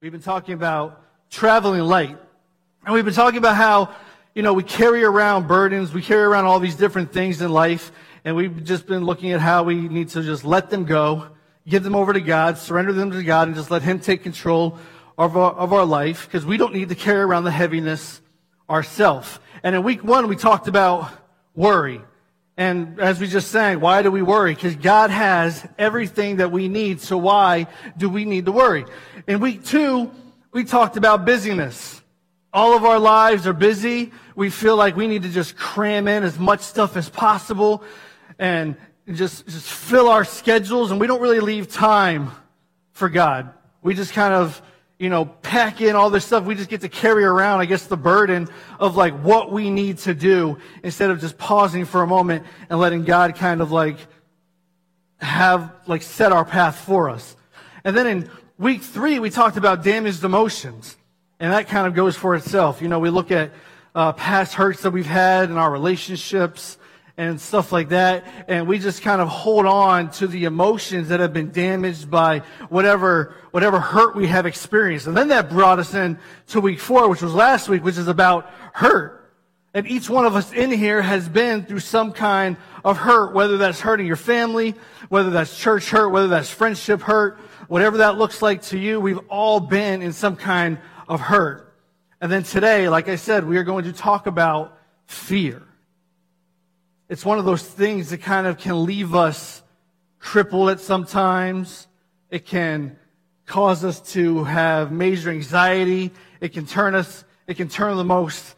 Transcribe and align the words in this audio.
We've 0.00 0.12
been 0.12 0.22
talking 0.22 0.54
about 0.54 1.02
traveling 1.28 1.80
light. 1.80 2.16
And 2.84 2.94
we've 2.94 3.04
been 3.04 3.14
talking 3.14 3.38
about 3.38 3.56
how, 3.56 3.92
you 4.32 4.44
know, 4.44 4.52
we 4.52 4.62
carry 4.62 5.02
around 5.02 5.48
burdens, 5.48 5.92
we 5.92 6.02
carry 6.02 6.22
around 6.22 6.44
all 6.44 6.60
these 6.60 6.76
different 6.76 7.12
things 7.12 7.42
in 7.42 7.50
life, 7.50 7.90
and 8.24 8.36
we've 8.36 8.62
just 8.62 8.86
been 8.86 9.04
looking 9.04 9.32
at 9.32 9.40
how 9.40 9.64
we 9.64 9.74
need 9.74 10.10
to 10.10 10.22
just 10.22 10.44
let 10.44 10.70
them 10.70 10.84
go, 10.84 11.26
give 11.66 11.82
them 11.82 11.96
over 11.96 12.12
to 12.12 12.20
God, 12.20 12.58
surrender 12.58 12.92
them 12.92 13.10
to 13.10 13.24
God, 13.24 13.48
and 13.48 13.56
just 13.56 13.72
let 13.72 13.82
Him 13.82 13.98
take 13.98 14.22
control 14.22 14.78
of 15.18 15.36
our, 15.36 15.50
of 15.54 15.72
our 15.72 15.84
life, 15.84 16.26
because 16.26 16.46
we 16.46 16.58
don't 16.58 16.74
need 16.74 16.90
to 16.90 16.94
carry 16.94 17.22
around 17.22 17.42
the 17.42 17.50
heaviness 17.50 18.20
ourselves. 18.70 19.40
And 19.64 19.74
in 19.74 19.82
week 19.82 20.04
one, 20.04 20.28
we 20.28 20.36
talked 20.36 20.68
about 20.68 21.10
worry. 21.56 22.00
And 22.56 22.98
as 22.98 23.20
we 23.20 23.28
just 23.28 23.52
sang, 23.52 23.78
why 23.78 24.02
do 24.02 24.10
we 24.10 24.20
worry? 24.20 24.52
Because 24.52 24.74
God 24.74 25.10
has 25.10 25.64
everything 25.78 26.36
that 26.38 26.50
we 26.50 26.66
need. 26.66 27.00
So 27.00 27.16
why 27.16 27.68
do 27.96 28.08
we 28.08 28.24
need 28.24 28.46
to 28.46 28.52
worry? 28.52 28.84
In 29.28 29.40
week 29.40 29.62
two, 29.62 30.10
we 30.52 30.64
talked 30.64 30.96
about 30.96 31.26
busyness. 31.26 32.00
All 32.50 32.74
of 32.74 32.86
our 32.86 32.98
lives 32.98 33.46
are 33.46 33.52
busy. 33.52 34.10
We 34.34 34.48
feel 34.48 34.74
like 34.74 34.96
we 34.96 35.06
need 35.06 35.22
to 35.24 35.28
just 35.28 35.54
cram 35.54 36.08
in 36.08 36.22
as 36.24 36.38
much 36.38 36.60
stuff 36.60 36.96
as 36.96 37.10
possible 37.10 37.84
and 38.38 38.74
just, 39.12 39.46
just 39.46 39.68
fill 39.68 40.08
our 40.08 40.24
schedules. 40.24 40.90
And 40.90 40.98
we 40.98 41.06
don't 41.06 41.20
really 41.20 41.40
leave 41.40 41.70
time 41.70 42.30
for 42.92 43.10
God. 43.10 43.52
We 43.82 43.92
just 43.92 44.14
kind 44.14 44.32
of 44.32 44.62
you 44.98 45.10
know, 45.10 45.26
pack 45.26 45.82
in 45.82 45.94
all 45.94 46.08
this 46.08 46.24
stuff. 46.24 46.44
We 46.44 46.54
just 46.54 46.70
get 46.70 46.80
to 46.80 46.88
carry 46.88 47.22
around, 47.22 47.60
I 47.60 47.66
guess, 47.66 47.86
the 47.86 47.98
burden 47.98 48.48
of 48.80 48.96
like 48.96 49.12
what 49.20 49.52
we 49.52 49.68
need 49.70 49.98
to 49.98 50.14
do 50.14 50.58
instead 50.82 51.10
of 51.10 51.20
just 51.20 51.36
pausing 51.36 51.84
for 51.84 52.02
a 52.02 52.06
moment 52.06 52.46
and 52.70 52.80
letting 52.80 53.04
God 53.04 53.36
kind 53.36 53.60
of 53.60 53.70
like 53.70 53.98
have, 55.18 55.70
like, 55.86 56.02
set 56.02 56.32
our 56.32 56.46
path 56.46 56.78
for 56.78 57.10
us. 57.10 57.36
And 57.84 57.96
then 57.96 58.06
in 58.06 58.30
week 58.58 58.82
three, 58.82 59.20
we 59.20 59.30
talked 59.30 59.56
about 59.56 59.84
damaged 59.84 60.24
emotions. 60.24 60.96
And 61.40 61.52
that 61.52 61.68
kind 61.68 61.86
of 61.86 61.94
goes 61.94 62.16
for 62.16 62.34
itself. 62.34 62.82
You 62.82 62.88
know, 62.88 62.98
we 62.98 63.10
look 63.10 63.30
at 63.30 63.52
uh, 63.94 64.12
past 64.12 64.54
hurts 64.54 64.82
that 64.82 64.90
we've 64.90 65.06
had 65.06 65.50
in 65.50 65.56
our 65.56 65.70
relationships 65.70 66.76
and 67.16 67.40
stuff 67.40 67.70
like 67.70 67.90
that. 67.90 68.24
And 68.48 68.66
we 68.66 68.80
just 68.80 69.02
kind 69.02 69.20
of 69.20 69.28
hold 69.28 69.64
on 69.64 70.10
to 70.12 70.26
the 70.26 70.44
emotions 70.44 71.08
that 71.08 71.20
have 71.20 71.32
been 71.32 71.52
damaged 71.52 72.10
by 72.10 72.40
whatever, 72.68 73.34
whatever 73.52 73.78
hurt 73.78 74.16
we 74.16 74.26
have 74.26 74.46
experienced. 74.46 75.06
And 75.06 75.16
then 75.16 75.28
that 75.28 75.48
brought 75.48 75.78
us 75.78 75.94
in 75.94 76.18
to 76.48 76.60
week 76.60 76.80
four, 76.80 77.08
which 77.08 77.22
was 77.22 77.32
last 77.32 77.68
week, 77.68 77.84
which 77.84 77.98
is 77.98 78.08
about 78.08 78.50
hurt. 78.72 79.14
And 79.74 79.86
each 79.86 80.10
one 80.10 80.26
of 80.26 80.34
us 80.34 80.52
in 80.52 80.72
here 80.72 81.02
has 81.02 81.28
been 81.28 81.64
through 81.64 81.80
some 81.80 82.12
kind 82.12 82.56
of 82.84 82.96
hurt, 82.96 83.32
whether 83.32 83.58
that's 83.58 83.80
hurting 83.80 84.06
your 84.06 84.16
family, 84.16 84.74
whether 85.08 85.30
that's 85.30 85.56
church 85.56 85.90
hurt, 85.90 86.08
whether 86.08 86.28
that's 86.28 86.50
friendship 86.50 87.00
hurt, 87.02 87.38
whatever 87.68 87.98
that 87.98 88.18
looks 88.18 88.42
like 88.42 88.62
to 88.62 88.78
you, 88.78 88.98
we've 88.98 89.20
all 89.28 89.60
been 89.60 90.02
in 90.02 90.12
some 90.12 90.36
kind 90.36 90.78
of 91.06 91.20
hurt. 91.20 91.72
And 92.20 92.32
then 92.32 92.42
today, 92.42 92.88
like 92.88 93.08
I 93.08 93.16
said, 93.16 93.46
we 93.46 93.56
are 93.58 93.64
going 93.64 93.84
to 93.84 93.92
talk 93.92 94.26
about 94.26 94.76
fear. 95.06 95.62
It's 97.08 97.24
one 97.24 97.38
of 97.38 97.44
those 97.44 97.62
things 97.62 98.10
that 98.10 98.22
kind 98.22 98.46
of 98.46 98.58
can 98.58 98.84
leave 98.84 99.14
us 99.14 99.62
crippled 100.18 100.70
at 100.70 100.80
sometimes. 100.80 101.86
It 102.28 102.44
can 102.44 102.98
cause 103.46 103.84
us 103.84 104.00
to 104.12 104.44
have 104.44 104.90
major 104.90 105.30
anxiety. 105.30 106.10
It 106.40 106.52
can 106.52 106.66
turn 106.66 106.94
us, 106.94 107.24
it 107.46 107.56
can 107.56 107.68
turn 107.68 107.96
the 107.96 108.04
most 108.04 108.54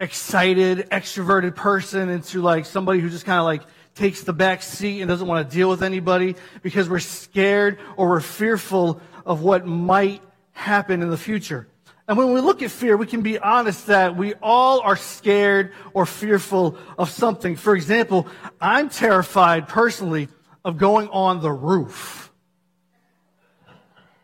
excited, 0.00 0.88
extroverted 0.90 1.54
person 1.54 2.08
into 2.08 2.42
like 2.42 2.66
somebody 2.66 3.00
who 3.00 3.08
just 3.08 3.24
kind 3.24 3.38
of 3.38 3.44
like 3.44 3.62
takes 3.94 4.22
the 4.22 4.32
back 4.32 4.62
seat 4.62 5.00
and 5.00 5.08
doesn't 5.08 5.26
want 5.26 5.48
to 5.48 5.56
deal 5.56 5.68
with 5.68 5.82
anybody 5.82 6.36
because 6.62 6.88
we're 6.88 6.98
scared 6.98 7.78
or 7.96 8.08
we're 8.08 8.20
fearful 8.20 9.00
of 9.24 9.42
what 9.42 9.66
might 9.66 10.22
happen 10.52 11.02
in 11.02 11.10
the 11.10 11.16
future. 11.16 11.68
And 12.06 12.18
when 12.18 12.34
we 12.34 12.40
look 12.40 12.62
at 12.62 12.70
fear, 12.70 12.96
we 12.96 13.06
can 13.06 13.22
be 13.22 13.38
honest 13.38 13.86
that 13.86 14.16
we 14.16 14.34
all 14.42 14.80
are 14.80 14.96
scared 14.96 15.72
or 15.94 16.04
fearful 16.04 16.76
of 16.98 17.08
something. 17.08 17.56
For 17.56 17.74
example, 17.74 18.26
I'm 18.60 18.90
terrified 18.90 19.68
personally 19.68 20.28
of 20.64 20.76
going 20.76 21.08
on 21.08 21.40
the 21.40 21.52
roof. 21.52 22.30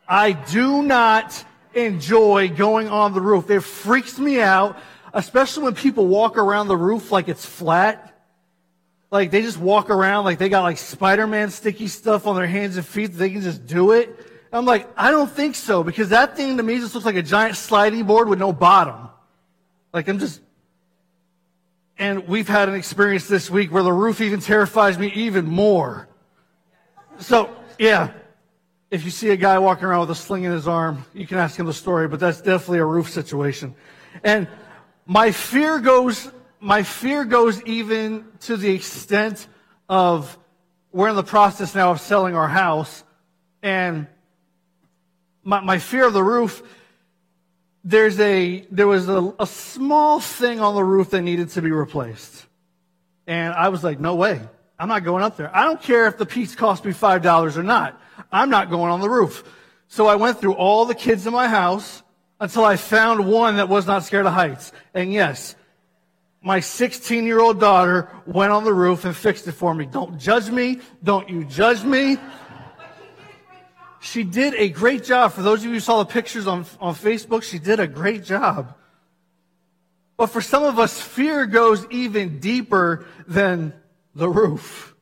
I 0.06 0.32
do 0.32 0.82
not 0.82 1.44
enjoy 1.72 2.48
going 2.48 2.88
on 2.88 3.14
the 3.14 3.20
roof. 3.20 3.48
It 3.48 3.60
freaks 3.60 4.19
me 4.19 4.41
out, 4.41 4.76
especially 5.14 5.62
when 5.64 5.75
people 5.75 6.06
walk 6.06 6.36
around 6.36 6.69
the 6.69 6.76
roof 6.76 7.10
like 7.10 7.28
it's 7.28 7.47
flat. 7.47 8.09
Like 9.10 9.31
they 9.31 9.43
just 9.43 9.59
walk 9.59 9.91
around 9.91 10.25
like 10.25 10.38
they 10.38 10.48
got 10.48 10.62
like 10.62 10.78
Spider-Man 10.78 11.50
sticky 11.50 11.88
stuff 11.88 12.26
on 12.26 12.37
their 12.37 12.47
hands 12.47 12.76
and 12.76 12.87
feet. 12.87 13.12
They 13.12 13.31
can 13.31 13.41
just 13.43 13.66
do 13.66 13.93
it. 13.93 14.26
I'm 14.53 14.65
like, 14.65 14.88
I 14.97 15.10
don't 15.10 15.31
think 15.31 15.54
so, 15.54 15.84
because 15.84 16.09
that 16.09 16.37
thing 16.37 16.56
to 16.56 16.62
me 16.62 16.78
just 16.78 16.94
looks 16.94 17.06
like 17.06 17.16
a 17.16 17.22
giant 17.22 17.56
sliding 17.56 18.04
board 18.04 18.28
with 18.28 18.38
no 18.38 18.53
bottom. 18.53 19.09
Like 19.93 20.09
I'm 20.09 20.19
just, 20.19 20.41
and 21.98 22.26
we've 22.26 22.48
had 22.48 22.69
an 22.69 22.75
experience 22.75 23.28
this 23.28 23.50
week 23.50 23.72
where 23.72 23.82
the 23.82 23.93
roof 23.93 24.21
even 24.21 24.41
terrifies 24.41 24.98
me 24.98 25.12
even 25.15 25.47
more. 25.47 26.09
So, 27.19 27.54
yeah, 27.78 28.12
if 28.91 29.04
you 29.04 29.10
see 29.10 29.31
a 29.31 29.37
guy 29.37 29.59
walking 29.59 29.84
around 29.84 30.00
with 30.00 30.10
a 30.10 30.15
sling 30.15 30.44
in 30.44 30.53
his 30.53 30.66
arm, 30.66 31.04
you 31.15 31.27
can 31.27 31.38
ask 31.38 31.59
him 31.59 31.66
the 31.66 31.75
story, 31.75 32.09
but 32.09 32.19
that's 32.19 32.41
definitely 32.41 32.78
a 32.78 32.84
roof 32.84 33.10
situation. 33.10 33.75
And 34.25 34.48
my 35.06 35.31
fear 35.31 35.78
goes, 35.78 36.32
my 36.60 36.82
fear 36.82 37.25
goes 37.25 37.62
even 37.62 38.26
to 38.41 38.56
the 38.56 38.71
extent 38.71 39.47
of 39.88 40.38
we're 40.93 41.09
in 41.09 41.16
the 41.16 41.22
process 41.22 41.75
now 41.75 41.91
of 41.93 42.00
selling 42.00 42.37
our 42.37 42.48
house 42.48 43.03
and 43.62 44.06
my, 45.43 45.60
my 45.60 45.78
fear 45.78 46.06
of 46.06 46.12
the 46.12 46.22
roof, 46.22 46.62
there's 47.82 48.19
a, 48.21 48.66
there 48.71 48.87
was 48.87 49.09
a, 49.09 49.34
a 49.38 49.47
small 49.47 50.21
thing 50.21 50.60
on 50.60 50.75
the 50.75 50.84
roof 50.84 51.10
that 51.10 51.22
needed 51.22 51.50
to 51.50 51.62
be 51.62 51.71
replaced. 51.71 52.47
And 53.27 53.54
I 53.54 53.69
was 53.69 53.82
like, 53.82 54.00
no 54.00 54.16
way. 54.16 54.41
I'm 54.78 54.88
not 54.88 55.04
going 55.04 55.22
up 55.22 55.37
there. 55.37 55.54
I 55.54 55.65
don't 55.65 55.81
care 55.81 56.06
if 56.06 56.19
the 56.19 56.27
piece 56.27 56.54
cost 56.54 56.84
me 56.84 56.92
$5 56.92 57.56
or 57.56 57.62
not. 57.62 58.00
I'm 58.32 58.50
not 58.50 58.71
going 58.71 58.91
on 58.91 59.00
the 59.00 59.10
roof. 59.10 59.44
So 59.88 60.06
I 60.06 60.16
went 60.16 60.41
through 60.41 60.54
all 60.54 60.84
the 60.84 60.94
kids 60.94 61.27
in 61.27 61.32
my 61.32 61.48
house 61.48 62.03
until 62.38 62.65
I 62.65 62.77
found 62.77 63.27
one 63.27 63.56
that 63.56 63.69
was 63.69 63.87
not 63.87 64.04
scared 64.04 64.27
of 64.27 64.32
heights. 64.32 64.72
And 64.94 65.12
yes, 65.12 65.54
my 66.42 66.60
16 66.60 67.24
year 67.24 67.40
old 67.40 67.60
daughter 67.60 68.08
went 68.26 68.52
on 68.52 68.64
the 68.64 68.72
roof 68.72 69.04
and 69.04 69.14
fixed 69.14 69.46
it 69.46 69.52
for 69.52 69.74
me. 69.74 69.86
Don't 69.86 70.18
judge 70.18 70.50
me. 70.50 70.80
Don't 71.02 71.28
you 71.28 71.44
judge 71.44 71.84
me. 71.84 72.16
She 74.00 74.24
did 74.24 74.54
a 74.54 74.70
great 74.70 75.04
job. 75.04 75.32
For 75.32 75.42
those 75.42 75.60
of 75.60 75.66
you 75.66 75.72
who 75.72 75.80
saw 75.80 76.02
the 76.02 76.10
pictures 76.10 76.46
on, 76.46 76.64
on 76.80 76.94
Facebook, 76.94 77.42
she 77.42 77.58
did 77.58 77.80
a 77.80 77.86
great 77.86 78.24
job. 78.24 78.74
But 80.16 80.28
for 80.28 80.40
some 80.40 80.62
of 80.62 80.78
us, 80.78 81.00
fear 81.00 81.44
goes 81.46 81.86
even 81.90 82.40
deeper 82.40 83.06
than 83.26 83.74
the 84.14 84.28
roof. 84.28 84.94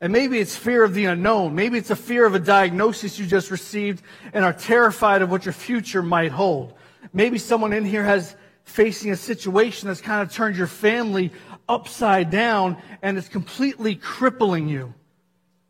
And 0.00 0.12
maybe 0.12 0.38
it's 0.38 0.54
fear 0.54 0.84
of 0.84 0.94
the 0.94 1.06
unknown. 1.06 1.54
Maybe 1.54 1.78
it's 1.78 1.90
a 1.90 1.96
fear 1.96 2.26
of 2.26 2.34
a 2.34 2.38
diagnosis 2.38 3.18
you 3.18 3.26
just 3.26 3.50
received 3.50 4.02
and 4.32 4.44
are 4.44 4.52
terrified 4.52 5.22
of 5.22 5.30
what 5.30 5.44
your 5.44 5.52
future 5.52 6.02
might 6.02 6.30
hold. 6.30 6.74
Maybe 7.12 7.38
someone 7.38 7.72
in 7.72 7.84
here 7.84 8.04
has 8.04 8.36
facing 8.66 9.10
a 9.10 9.16
situation 9.16 9.88
that's 9.88 10.02
kind 10.02 10.22
of 10.22 10.30
turned 10.32 10.56
your 10.56 10.66
family 10.66 11.32
upside 11.68 12.30
down 12.30 12.76
and 13.00 13.16
it's 13.16 13.28
completely 13.28 13.94
crippling 13.96 14.68
you. 14.68 14.92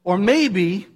Or 0.03 0.19
maybe 0.19 0.89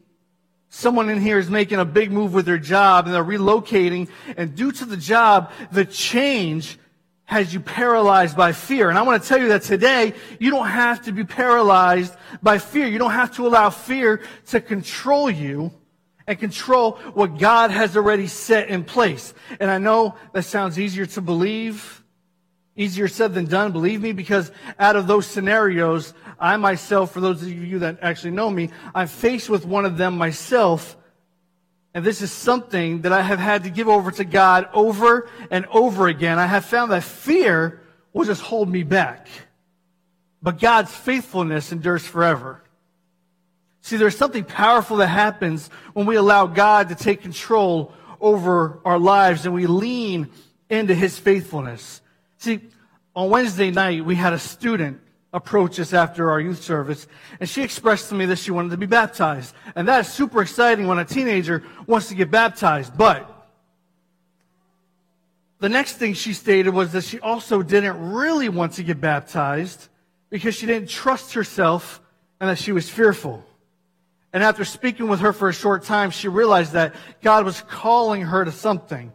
Someone 0.72 1.10
in 1.10 1.20
here 1.20 1.40
is 1.40 1.50
making 1.50 1.80
a 1.80 1.84
big 1.84 2.12
move 2.12 2.32
with 2.32 2.46
their 2.46 2.56
job 2.56 3.06
and 3.06 3.14
they're 3.14 3.24
relocating, 3.24 4.08
and 4.36 4.54
due 4.54 4.70
to 4.70 4.84
the 4.84 4.96
job, 4.96 5.50
the 5.72 5.84
change 5.84 6.78
has 7.24 7.52
you 7.52 7.58
paralyzed 7.58 8.36
by 8.36 8.52
fear. 8.52 8.88
And 8.88 8.96
I 8.96 9.02
want 9.02 9.20
to 9.20 9.28
tell 9.28 9.38
you 9.38 9.48
that 9.48 9.62
today, 9.62 10.14
you 10.38 10.50
don't 10.50 10.68
have 10.68 11.02
to 11.06 11.12
be 11.12 11.24
paralyzed 11.24 12.14
by 12.40 12.58
fear. 12.58 12.86
You 12.86 12.98
don't 12.98 13.10
have 13.10 13.34
to 13.34 13.48
allow 13.48 13.70
fear 13.70 14.22
to 14.46 14.60
control 14.60 15.28
you 15.28 15.72
and 16.28 16.38
control 16.38 16.92
what 17.14 17.38
God 17.38 17.72
has 17.72 17.96
already 17.96 18.28
set 18.28 18.68
in 18.68 18.84
place. 18.84 19.34
And 19.58 19.70
I 19.70 19.78
know 19.78 20.14
that 20.32 20.42
sounds 20.44 20.78
easier 20.78 21.06
to 21.06 21.20
believe 21.20 21.99
Easier 22.80 23.08
said 23.08 23.34
than 23.34 23.44
done, 23.44 23.72
believe 23.72 24.00
me, 24.00 24.12
because 24.12 24.50
out 24.78 24.96
of 24.96 25.06
those 25.06 25.26
scenarios, 25.26 26.14
I 26.38 26.56
myself, 26.56 27.12
for 27.12 27.20
those 27.20 27.42
of 27.42 27.48
you 27.50 27.80
that 27.80 27.98
actually 28.00 28.30
know 28.30 28.48
me, 28.48 28.70
I'm 28.94 29.06
faced 29.06 29.50
with 29.50 29.66
one 29.66 29.84
of 29.84 29.98
them 29.98 30.16
myself. 30.16 30.96
And 31.92 32.02
this 32.02 32.22
is 32.22 32.32
something 32.32 33.02
that 33.02 33.12
I 33.12 33.20
have 33.20 33.38
had 33.38 33.64
to 33.64 33.70
give 33.70 33.86
over 33.86 34.10
to 34.12 34.24
God 34.24 34.66
over 34.72 35.28
and 35.50 35.66
over 35.66 36.08
again. 36.08 36.38
I 36.38 36.46
have 36.46 36.64
found 36.64 36.90
that 36.92 37.04
fear 37.04 37.82
will 38.14 38.24
just 38.24 38.40
hold 38.40 38.70
me 38.70 38.82
back. 38.82 39.28
But 40.40 40.58
God's 40.58 40.94
faithfulness 40.94 41.72
endures 41.72 42.06
forever. 42.06 42.62
See, 43.82 43.98
there's 43.98 44.16
something 44.16 44.44
powerful 44.44 44.96
that 44.98 45.08
happens 45.08 45.68
when 45.92 46.06
we 46.06 46.16
allow 46.16 46.46
God 46.46 46.88
to 46.88 46.94
take 46.94 47.20
control 47.20 47.92
over 48.22 48.80
our 48.86 48.98
lives 48.98 49.44
and 49.44 49.54
we 49.54 49.66
lean 49.66 50.30
into 50.70 50.94
His 50.94 51.18
faithfulness. 51.18 52.00
See, 52.40 52.60
on 53.14 53.28
Wednesday 53.28 53.70
night, 53.70 54.04
we 54.04 54.14
had 54.14 54.32
a 54.32 54.38
student 54.38 54.98
approach 55.32 55.78
us 55.78 55.92
after 55.92 56.30
our 56.30 56.40
youth 56.40 56.62
service, 56.62 57.06
and 57.38 57.46
she 57.46 57.62
expressed 57.62 58.08
to 58.08 58.14
me 58.14 58.24
that 58.26 58.38
she 58.38 58.50
wanted 58.50 58.70
to 58.70 58.78
be 58.78 58.86
baptized. 58.86 59.54
And 59.76 59.86
that 59.88 60.06
is 60.06 60.12
super 60.12 60.40
exciting 60.40 60.86
when 60.86 60.98
a 60.98 61.04
teenager 61.04 61.62
wants 61.86 62.08
to 62.08 62.14
get 62.14 62.30
baptized. 62.30 62.96
But 62.96 63.36
The 65.60 65.68
next 65.68 65.96
thing 65.96 66.14
she 66.14 66.32
stated 66.32 66.70
was 66.70 66.92
that 66.92 67.04
she 67.04 67.20
also 67.20 67.62
didn't 67.62 68.12
really 68.12 68.48
want 68.48 68.72
to 68.74 68.82
get 68.82 68.98
baptized 68.98 69.88
because 70.30 70.54
she 70.54 70.64
didn't 70.64 70.88
trust 70.88 71.34
herself 71.34 72.00
and 72.40 72.48
that 72.48 72.58
she 72.58 72.72
was 72.72 72.88
fearful. 72.88 73.44
And 74.32 74.42
after 74.42 74.64
speaking 74.64 75.08
with 75.08 75.20
her 75.20 75.34
for 75.34 75.50
a 75.50 75.52
short 75.52 75.84
time, 75.84 76.10
she 76.10 76.28
realized 76.28 76.72
that 76.72 76.94
God 77.20 77.44
was 77.44 77.60
calling 77.60 78.22
her 78.22 78.42
to 78.46 78.52
something. 78.52 79.12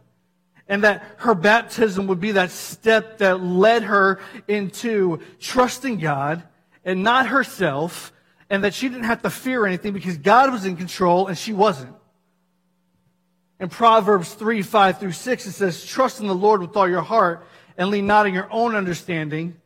And 0.68 0.82
that 0.84 1.04
her 1.18 1.34
baptism 1.34 2.08
would 2.08 2.20
be 2.20 2.32
that 2.32 2.50
step 2.50 3.18
that 3.18 3.40
led 3.40 3.84
her 3.84 4.18
into 4.48 5.20
trusting 5.38 5.98
God 5.98 6.42
and 6.84 7.02
not 7.02 7.28
herself, 7.28 8.12
and 8.50 8.64
that 8.64 8.74
she 8.74 8.88
didn't 8.88 9.04
have 9.04 9.22
to 9.22 9.30
fear 9.30 9.66
anything 9.66 9.92
because 9.92 10.18
God 10.18 10.52
was 10.52 10.64
in 10.64 10.76
control 10.76 11.26
and 11.26 11.36
she 11.36 11.52
wasn't. 11.52 11.94
In 13.58 13.68
Proverbs 13.68 14.34
3, 14.34 14.62
5 14.62 15.00
through 15.00 15.12
6, 15.12 15.46
it 15.46 15.52
says, 15.52 15.84
Trust 15.84 16.20
in 16.20 16.26
the 16.26 16.34
Lord 16.34 16.60
with 16.60 16.76
all 16.76 16.88
your 16.88 17.02
heart 17.02 17.46
and 17.76 17.90
lean 17.90 18.06
not 18.06 18.26
on 18.26 18.34
your 18.34 18.48
own 18.50 18.74
understanding. 18.74 19.56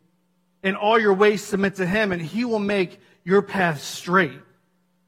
In 0.63 0.77
all 0.77 0.99
your 0.99 1.15
ways 1.15 1.43
submit 1.43 1.77
to 1.77 1.87
him, 1.87 2.13
and 2.13 2.21
he 2.21 2.45
will 2.45 2.59
make 2.59 3.01
your 3.25 3.43
path 3.43 3.83
straight. 3.83 4.39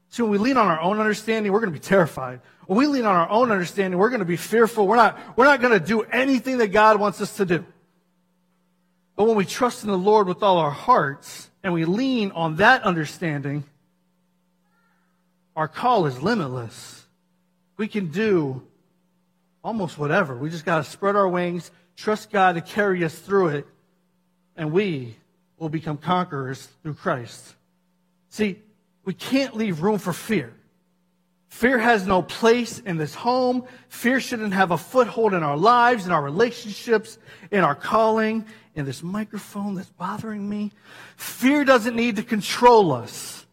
So 0.09 0.23
when 0.25 0.31
we 0.31 0.37
lean 0.37 0.57
on 0.57 0.67
our 0.67 0.81
own 0.81 0.99
understanding, 0.99 1.51
we're 1.51 1.59
going 1.59 1.73
to 1.73 1.79
be 1.79 1.83
terrified. 1.83 2.41
When 2.67 2.77
we 2.77 2.87
lean 2.87 3.05
on 3.05 3.15
our 3.15 3.29
own 3.29 3.51
understanding, 3.51 3.99
we're 3.99 4.09
going 4.09 4.19
to 4.19 4.25
be 4.25 4.37
fearful. 4.37 4.87
We're 4.87 4.95
not, 4.95 5.19
we're 5.37 5.45
not 5.45 5.61
going 5.61 5.77
to 5.77 5.85
do 5.85 6.01
anything 6.01 6.59
that 6.59 6.69
God 6.69 6.99
wants 6.99 7.19
us 7.21 7.35
to 7.37 7.45
do. 7.45 7.65
But 9.15 9.25
when 9.25 9.35
we 9.35 9.45
trust 9.45 9.83
in 9.83 9.89
the 9.89 9.97
Lord 9.97 10.27
with 10.27 10.41
all 10.41 10.57
our 10.57 10.71
hearts 10.71 11.49
and 11.63 11.73
we 11.73 11.85
lean 11.85 12.31
on 12.31 12.57
that 12.57 12.83
understanding, 12.83 13.63
our 15.55 15.67
call 15.67 16.05
is 16.05 16.21
limitless. 16.21 17.05
We 17.77 17.87
can 17.87 18.07
do 18.07 18.63
almost 19.63 19.97
whatever. 19.97 20.35
We 20.35 20.49
just 20.49 20.65
got 20.65 20.77
to 20.77 20.83
spread 20.83 21.15
our 21.15 21.27
wings, 21.27 21.69
trust 21.95 22.31
God 22.31 22.55
to 22.55 22.61
carry 22.61 23.03
us 23.03 23.13
through 23.13 23.49
it, 23.49 23.67
and 24.55 24.71
we 24.71 25.15
will 25.57 25.69
become 25.69 25.97
conquerors 25.97 26.67
through 26.81 26.95
Christ. 26.95 27.55
See, 28.29 28.59
we 29.05 29.13
can't 29.13 29.55
leave 29.55 29.81
room 29.81 29.99
for 29.99 30.13
fear. 30.13 30.53
Fear 31.53 31.77
has 31.77 32.07
no 32.07 32.23
place 32.23 32.79
in 32.79 32.97
this 32.97 33.13
home. 33.13 33.65
Fear 33.87 34.19
shouldn't 34.21 34.55
have 34.55 34.71
a 34.71 34.77
foothold 34.77 35.35
in 35.35 35.43
our 35.43 35.55
lives, 35.55 36.07
in 36.07 36.11
our 36.11 36.21
relationships, 36.21 37.19
in 37.51 37.63
our 37.63 37.75
calling, 37.75 38.45
in 38.73 38.85
this 38.85 39.03
microphone 39.03 39.75
that's 39.75 39.91
bothering 39.91 40.49
me. 40.49 40.71
Fear 41.15 41.65
doesn't 41.65 41.95
need 41.95 42.15
to 42.15 42.23
control 42.23 42.91
us. 42.91 43.45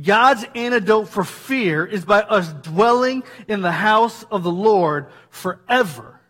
God's 0.00 0.46
antidote 0.54 1.08
for 1.08 1.24
fear 1.24 1.84
is 1.84 2.04
by 2.04 2.20
us 2.20 2.52
dwelling 2.62 3.24
in 3.48 3.62
the 3.62 3.72
house 3.72 4.22
of 4.30 4.44
the 4.44 4.52
Lord 4.52 5.08
forever. 5.28 6.20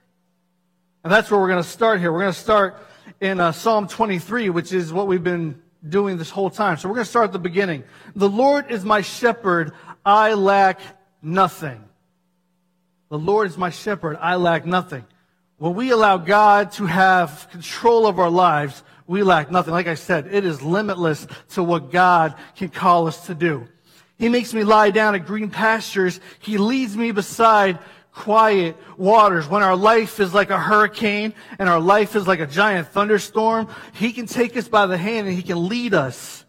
And 1.04 1.12
that's 1.12 1.30
where 1.30 1.38
we're 1.38 1.48
going 1.48 1.62
to 1.62 1.68
start 1.68 2.00
here. 2.00 2.10
We're 2.10 2.22
going 2.22 2.32
to 2.32 2.38
start 2.40 2.78
in 3.20 3.40
uh, 3.40 3.52
Psalm 3.52 3.88
23, 3.88 4.48
which 4.48 4.72
is 4.72 4.90
what 4.90 5.06
we've 5.06 5.22
been 5.22 5.62
doing 5.88 6.16
this 6.16 6.30
whole 6.30 6.50
time. 6.50 6.76
So 6.76 6.88
we're 6.88 6.96
going 6.96 7.04
to 7.04 7.10
start 7.10 7.26
at 7.26 7.32
the 7.32 7.38
beginning. 7.38 7.84
The 8.14 8.28
Lord 8.28 8.70
is 8.70 8.84
my 8.84 9.00
shepherd. 9.02 9.72
I 10.04 10.34
lack 10.34 10.80
nothing. 11.22 11.82
The 13.10 13.18
Lord 13.18 13.48
is 13.48 13.58
my 13.58 13.70
shepherd. 13.70 14.16
I 14.20 14.36
lack 14.36 14.66
nothing. 14.66 15.04
When 15.58 15.74
we 15.74 15.90
allow 15.90 16.16
God 16.16 16.72
to 16.72 16.86
have 16.86 17.48
control 17.50 18.06
of 18.06 18.18
our 18.18 18.30
lives, 18.30 18.82
we 19.06 19.22
lack 19.22 19.50
nothing. 19.50 19.72
Like 19.72 19.86
I 19.86 19.94
said, 19.94 20.28
it 20.32 20.44
is 20.44 20.62
limitless 20.62 21.26
to 21.50 21.62
what 21.62 21.92
God 21.92 22.34
can 22.56 22.70
call 22.70 23.06
us 23.06 23.26
to 23.26 23.34
do. 23.34 23.68
He 24.16 24.28
makes 24.28 24.54
me 24.54 24.64
lie 24.64 24.90
down 24.90 25.14
at 25.14 25.26
green 25.26 25.50
pastures. 25.50 26.20
He 26.38 26.56
leads 26.58 26.96
me 26.96 27.12
beside 27.12 27.78
quiet 28.14 28.76
waters. 28.96 29.48
When 29.48 29.62
our 29.62 29.76
life 29.76 30.20
is 30.20 30.32
like 30.32 30.50
a 30.50 30.58
hurricane 30.58 31.34
and 31.58 31.68
our 31.68 31.80
life 31.80 32.16
is 32.16 32.26
like 32.26 32.40
a 32.40 32.46
giant 32.46 32.88
thunderstorm, 32.88 33.68
He 33.92 34.12
can 34.12 34.26
take 34.26 34.56
us 34.56 34.68
by 34.68 34.86
the 34.86 34.96
hand 34.96 35.26
and 35.26 35.36
He 35.36 35.42
can 35.42 35.68
lead 35.68 35.92
us 35.94 36.44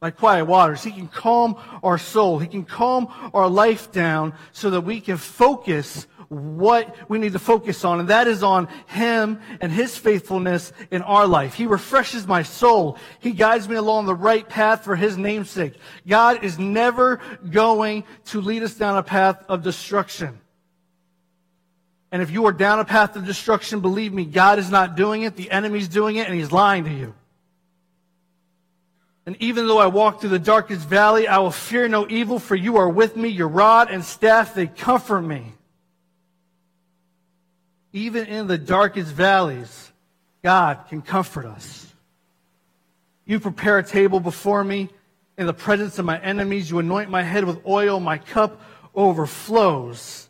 by 0.00 0.10
quiet 0.10 0.44
waters. 0.44 0.84
He 0.84 0.92
can 0.92 1.08
calm 1.08 1.56
our 1.82 1.98
soul. 1.98 2.38
He 2.38 2.46
can 2.46 2.64
calm 2.64 3.08
our 3.34 3.48
life 3.48 3.90
down 3.90 4.34
so 4.52 4.70
that 4.70 4.82
we 4.82 5.00
can 5.00 5.16
focus 5.16 6.06
what 6.28 6.94
we 7.08 7.18
need 7.18 7.32
to 7.32 7.38
focus 7.38 7.86
on, 7.86 8.00
and 8.00 8.08
that 8.10 8.28
is 8.28 8.42
on 8.42 8.68
Him 8.86 9.40
and 9.62 9.72
His 9.72 9.96
faithfulness 9.96 10.74
in 10.90 11.00
our 11.00 11.26
life. 11.26 11.54
He 11.54 11.64
refreshes 11.64 12.26
my 12.26 12.42
soul. 12.42 12.98
He 13.18 13.32
guides 13.32 13.66
me 13.66 13.76
along 13.76 14.04
the 14.04 14.14
right 14.14 14.46
path 14.46 14.84
for 14.84 14.94
His 14.94 15.16
namesake. 15.16 15.78
God 16.06 16.44
is 16.44 16.58
never 16.58 17.20
going 17.50 18.04
to 18.26 18.42
lead 18.42 18.62
us 18.62 18.74
down 18.74 18.98
a 18.98 19.02
path 19.02 19.42
of 19.48 19.62
destruction. 19.62 20.38
And 22.10 22.22
if 22.22 22.30
you 22.30 22.46
are 22.46 22.52
down 22.52 22.80
a 22.80 22.84
path 22.84 23.16
of 23.16 23.26
destruction, 23.26 23.80
believe 23.80 24.12
me, 24.12 24.24
God 24.24 24.58
is 24.58 24.70
not 24.70 24.96
doing 24.96 25.22
it. 25.22 25.36
The 25.36 25.50
enemy's 25.50 25.88
doing 25.88 26.16
it, 26.16 26.26
and 26.26 26.34
he's 26.34 26.52
lying 26.52 26.84
to 26.84 26.92
you. 26.92 27.14
And 29.26 29.36
even 29.40 29.66
though 29.66 29.78
I 29.78 29.88
walk 29.88 30.20
through 30.20 30.30
the 30.30 30.38
darkest 30.38 30.88
valley, 30.88 31.28
I 31.28 31.36
will 31.38 31.50
fear 31.50 31.86
no 31.86 32.06
evil, 32.08 32.38
for 32.38 32.54
you 32.54 32.78
are 32.78 32.88
with 32.88 33.14
me. 33.14 33.28
Your 33.28 33.48
rod 33.48 33.90
and 33.90 34.02
staff, 34.02 34.54
they 34.54 34.66
comfort 34.66 35.20
me. 35.20 35.52
Even 37.92 38.24
in 38.24 38.46
the 38.46 38.56
darkest 38.56 39.12
valleys, 39.12 39.92
God 40.42 40.84
can 40.88 41.02
comfort 41.02 41.44
us. 41.44 41.86
You 43.26 43.38
prepare 43.38 43.76
a 43.76 43.84
table 43.84 44.20
before 44.20 44.64
me 44.64 44.88
in 45.36 45.46
the 45.46 45.52
presence 45.52 45.98
of 45.98 46.06
my 46.06 46.18
enemies. 46.20 46.70
You 46.70 46.78
anoint 46.78 47.10
my 47.10 47.22
head 47.22 47.44
with 47.44 47.66
oil. 47.66 48.00
My 48.00 48.16
cup 48.16 48.62
overflows. 48.94 50.27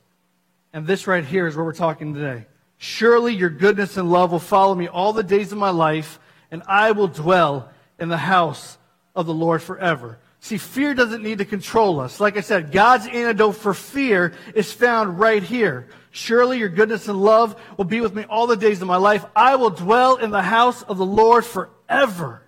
And 0.72 0.86
this 0.86 1.06
right 1.06 1.24
here 1.24 1.46
is 1.46 1.56
where 1.56 1.64
we're 1.64 1.72
talking 1.72 2.14
today. 2.14 2.46
Surely 2.76 3.34
your 3.34 3.50
goodness 3.50 3.96
and 3.96 4.10
love 4.10 4.32
will 4.32 4.38
follow 4.38 4.74
me 4.74 4.86
all 4.86 5.12
the 5.12 5.22
days 5.22 5.50
of 5.50 5.58
my 5.58 5.70
life, 5.70 6.20
and 6.50 6.62
I 6.66 6.92
will 6.92 7.08
dwell 7.08 7.70
in 7.98 8.08
the 8.08 8.16
house 8.16 8.78
of 9.14 9.26
the 9.26 9.34
Lord 9.34 9.62
forever. 9.62 10.18
See, 10.40 10.58
fear 10.58 10.94
doesn't 10.94 11.22
need 11.22 11.38
to 11.38 11.44
control 11.44 11.98
us. 11.98 12.20
Like 12.20 12.36
I 12.36 12.42
said, 12.42 12.70
God's 12.70 13.08
antidote 13.08 13.56
for 13.56 13.74
fear 13.74 14.32
is 14.54 14.72
found 14.72 15.18
right 15.18 15.42
here. 15.42 15.88
Surely 16.12 16.58
your 16.58 16.68
goodness 16.68 17.08
and 17.08 17.20
love 17.20 17.60
will 17.76 17.84
be 17.84 18.00
with 18.00 18.14
me 18.14 18.24
all 18.24 18.46
the 18.46 18.56
days 18.56 18.80
of 18.80 18.86
my 18.86 18.96
life. 18.96 19.24
I 19.34 19.56
will 19.56 19.70
dwell 19.70 20.16
in 20.16 20.30
the 20.30 20.42
house 20.42 20.82
of 20.84 20.96
the 20.96 21.06
Lord 21.06 21.44
forever. 21.44 22.42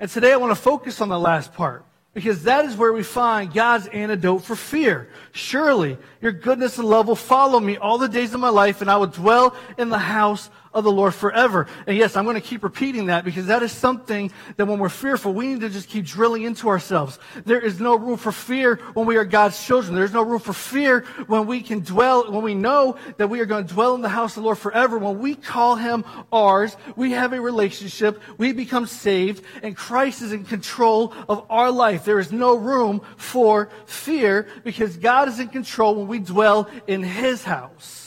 And 0.00 0.10
today 0.10 0.32
I 0.32 0.36
want 0.36 0.50
to 0.50 0.60
focus 0.60 1.00
on 1.00 1.08
the 1.08 1.18
last 1.18 1.54
part. 1.54 1.84
Because 2.12 2.42
that 2.42 2.64
is 2.64 2.76
where 2.76 2.92
we 2.92 3.04
find 3.04 3.52
God's 3.52 3.86
antidote 3.86 4.42
for 4.44 4.56
fear. 4.56 5.08
Surely 5.30 5.96
your 6.20 6.32
goodness 6.32 6.76
and 6.76 6.88
love 6.88 7.06
will 7.06 7.14
follow 7.14 7.60
me 7.60 7.76
all 7.76 7.98
the 7.98 8.08
days 8.08 8.34
of 8.34 8.40
my 8.40 8.48
life, 8.48 8.80
and 8.80 8.90
I 8.90 8.96
will 8.96 9.06
dwell 9.06 9.54
in 9.78 9.90
the 9.90 9.98
house 9.98 10.50
of 10.72 10.84
the 10.84 10.92
Lord 10.92 11.14
forever. 11.14 11.66
And 11.86 11.96
yes, 11.96 12.16
I'm 12.16 12.24
going 12.24 12.34
to 12.34 12.40
keep 12.40 12.62
repeating 12.62 13.06
that 13.06 13.24
because 13.24 13.46
that 13.46 13.62
is 13.62 13.72
something 13.72 14.30
that 14.56 14.66
when 14.66 14.78
we're 14.78 14.88
fearful, 14.88 15.32
we 15.32 15.48
need 15.48 15.60
to 15.60 15.68
just 15.68 15.88
keep 15.88 16.04
drilling 16.04 16.42
into 16.42 16.68
ourselves. 16.68 17.18
There 17.44 17.58
is 17.58 17.80
no 17.80 17.96
room 17.96 18.16
for 18.16 18.30
fear 18.30 18.76
when 18.94 19.06
we 19.06 19.16
are 19.16 19.24
God's 19.24 19.64
children. 19.64 19.94
There's 19.94 20.12
no 20.12 20.22
room 20.22 20.38
for 20.38 20.52
fear 20.52 21.00
when 21.26 21.46
we 21.46 21.60
can 21.60 21.80
dwell, 21.80 22.30
when 22.30 22.42
we 22.42 22.54
know 22.54 22.96
that 23.16 23.28
we 23.28 23.40
are 23.40 23.46
going 23.46 23.66
to 23.66 23.74
dwell 23.74 23.94
in 23.94 24.00
the 24.00 24.08
house 24.08 24.36
of 24.36 24.42
the 24.42 24.46
Lord 24.46 24.58
forever. 24.58 24.98
When 24.98 25.18
we 25.18 25.34
call 25.34 25.76
him 25.76 26.04
ours, 26.32 26.76
we 26.94 27.12
have 27.12 27.32
a 27.32 27.40
relationship, 27.40 28.20
we 28.38 28.52
become 28.52 28.86
saved, 28.86 29.44
and 29.62 29.76
Christ 29.76 30.22
is 30.22 30.32
in 30.32 30.44
control 30.44 31.12
of 31.28 31.46
our 31.50 31.70
life. 31.70 32.04
There 32.04 32.20
is 32.20 32.30
no 32.30 32.56
room 32.56 33.00
for 33.16 33.70
fear 33.86 34.46
because 34.62 34.96
God 34.96 35.28
is 35.28 35.40
in 35.40 35.48
control 35.48 35.96
when 35.96 36.06
we 36.06 36.20
dwell 36.20 36.68
in 36.86 37.02
his 37.02 37.42
house. 37.42 37.99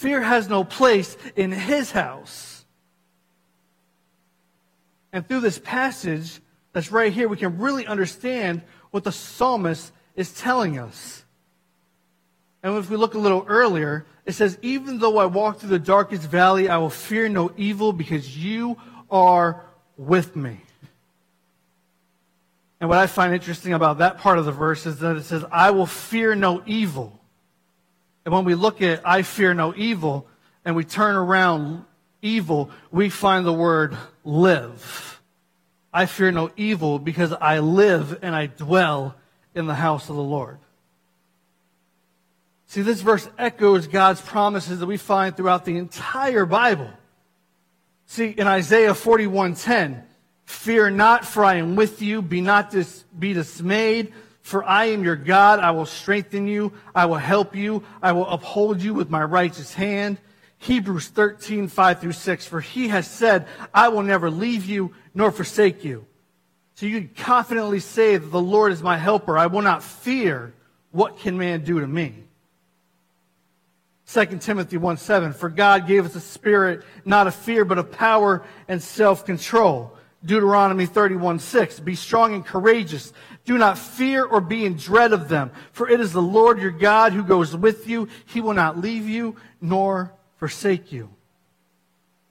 Fear 0.00 0.22
has 0.22 0.48
no 0.48 0.64
place 0.64 1.14
in 1.36 1.52
his 1.52 1.90
house. 1.90 2.64
And 5.12 5.28
through 5.28 5.40
this 5.40 5.58
passage 5.58 6.40
that's 6.72 6.90
right 6.90 7.12
here, 7.12 7.28
we 7.28 7.36
can 7.36 7.58
really 7.58 7.86
understand 7.86 8.62
what 8.92 9.04
the 9.04 9.12
psalmist 9.12 9.92
is 10.16 10.32
telling 10.32 10.78
us. 10.78 11.22
And 12.62 12.74
if 12.78 12.88
we 12.88 12.96
look 12.96 13.12
a 13.12 13.18
little 13.18 13.44
earlier, 13.46 14.06
it 14.24 14.32
says, 14.32 14.58
Even 14.62 15.00
though 15.00 15.18
I 15.18 15.26
walk 15.26 15.58
through 15.58 15.68
the 15.68 15.78
darkest 15.78 16.22
valley, 16.22 16.70
I 16.70 16.78
will 16.78 16.88
fear 16.88 17.28
no 17.28 17.52
evil 17.58 17.92
because 17.92 18.34
you 18.34 18.78
are 19.10 19.66
with 19.98 20.34
me. 20.34 20.62
And 22.80 22.88
what 22.88 22.96
I 22.96 23.06
find 23.06 23.34
interesting 23.34 23.74
about 23.74 23.98
that 23.98 24.16
part 24.16 24.38
of 24.38 24.46
the 24.46 24.52
verse 24.52 24.86
is 24.86 25.00
that 25.00 25.18
it 25.18 25.24
says, 25.24 25.44
I 25.52 25.72
will 25.72 25.84
fear 25.84 26.34
no 26.34 26.62
evil. 26.64 27.19
And 28.24 28.34
when 28.34 28.44
we 28.44 28.54
look 28.54 28.82
at 28.82 29.06
I 29.06 29.22
fear 29.22 29.54
no 29.54 29.74
evil 29.74 30.26
and 30.64 30.76
we 30.76 30.84
turn 30.84 31.16
around 31.16 31.84
evil, 32.22 32.70
we 32.90 33.08
find 33.08 33.46
the 33.46 33.52
word 33.52 33.96
live. 34.24 35.20
I 35.92 36.06
fear 36.06 36.30
no 36.30 36.50
evil 36.56 36.98
because 36.98 37.32
I 37.32 37.58
live 37.58 38.18
and 38.22 38.34
I 38.34 38.46
dwell 38.46 39.16
in 39.54 39.66
the 39.66 39.74
house 39.74 40.08
of 40.08 40.16
the 40.16 40.22
Lord. 40.22 40.58
See, 42.66 42.82
this 42.82 43.00
verse 43.00 43.28
echoes 43.36 43.88
God's 43.88 44.20
promises 44.20 44.78
that 44.78 44.86
we 44.86 44.96
find 44.96 45.36
throughout 45.36 45.64
the 45.64 45.76
entire 45.76 46.46
Bible. 46.46 46.90
See, 48.06 48.28
in 48.28 48.46
Isaiah 48.46 48.94
41:10, 48.94 50.04
fear 50.44 50.90
not 50.90 51.24
for 51.24 51.44
I 51.44 51.56
am 51.56 51.74
with 51.74 52.00
you, 52.00 52.22
be 52.22 52.40
not 52.40 52.70
dis- 52.70 53.04
be 53.18 53.32
dismayed 53.32 54.12
for 54.50 54.64
I 54.64 54.86
am 54.86 55.04
your 55.04 55.14
God. 55.14 55.60
I 55.60 55.70
will 55.70 55.86
strengthen 55.86 56.48
you. 56.48 56.72
I 56.92 57.06
will 57.06 57.16
help 57.16 57.54
you. 57.54 57.84
I 58.02 58.10
will 58.10 58.26
uphold 58.26 58.82
you 58.82 58.92
with 58.92 59.08
my 59.08 59.22
righteous 59.22 59.72
hand. 59.72 60.18
Hebrews 60.58 61.06
13, 61.06 61.68
5 61.68 62.00
through 62.00 62.12
6. 62.12 62.46
For 62.46 62.60
he 62.60 62.88
has 62.88 63.06
said, 63.06 63.46
I 63.72 63.88
will 63.88 64.02
never 64.02 64.28
leave 64.28 64.66
you 64.66 64.92
nor 65.14 65.30
forsake 65.30 65.84
you. 65.84 66.04
So 66.74 66.86
you 66.86 67.00
can 67.00 67.10
confidently 67.14 67.78
say 67.78 68.16
that 68.16 68.26
the 68.26 68.40
Lord 68.40 68.72
is 68.72 68.82
my 68.82 68.98
helper. 68.98 69.38
I 69.38 69.46
will 69.46 69.62
not 69.62 69.84
fear. 69.84 70.52
What 70.90 71.20
can 71.20 71.38
man 71.38 71.62
do 71.62 71.78
to 71.78 71.86
me? 71.86 72.14
2 74.12 74.24
Timothy 74.38 74.78
1 74.78 74.96
7. 74.96 75.32
For 75.32 75.48
God 75.48 75.86
gave 75.86 76.04
us 76.04 76.16
a 76.16 76.20
spirit 76.20 76.82
not 77.04 77.28
of 77.28 77.36
fear, 77.36 77.64
but 77.64 77.78
of 77.78 77.92
power 77.92 78.42
and 78.66 78.82
self 78.82 79.24
control. 79.24 79.96
Deuteronomy 80.24 80.86
31 80.86 81.38
6. 81.38 81.80
Be 81.80 81.94
strong 81.94 82.34
and 82.34 82.44
courageous. 82.44 83.12
Do 83.44 83.58
not 83.58 83.78
fear 83.78 84.24
or 84.24 84.40
be 84.40 84.64
in 84.64 84.76
dread 84.76 85.12
of 85.12 85.28
them, 85.28 85.50
for 85.72 85.88
it 85.88 86.00
is 86.00 86.12
the 86.12 86.22
Lord 86.22 86.60
your 86.60 86.70
God 86.70 87.12
who 87.12 87.22
goes 87.22 87.56
with 87.56 87.88
you. 87.88 88.08
He 88.26 88.40
will 88.40 88.54
not 88.54 88.78
leave 88.78 89.08
you 89.08 89.36
nor 89.60 90.12
forsake 90.36 90.92
you. 90.92 91.10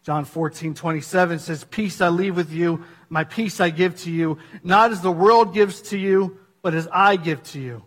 John 0.03 0.25
14 0.25 0.73
27 0.73 1.39
says, 1.39 1.63
Peace 1.65 2.01
I 2.01 2.09
leave 2.09 2.35
with 2.35 2.51
you, 2.51 2.83
my 3.09 3.23
peace 3.23 3.59
I 3.59 3.69
give 3.69 3.95
to 4.01 4.11
you, 4.11 4.37
not 4.63 4.91
as 4.91 5.01
the 5.01 5.11
world 5.11 5.53
gives 5.53 5.81
to 5.83 5.97
you, 5.97 6.39
but 6.61 6.73
as 6.73 6.87
I 6.91 7.15
give 7.15 7.43
to 7.51 7.59
you. 7.59 7.85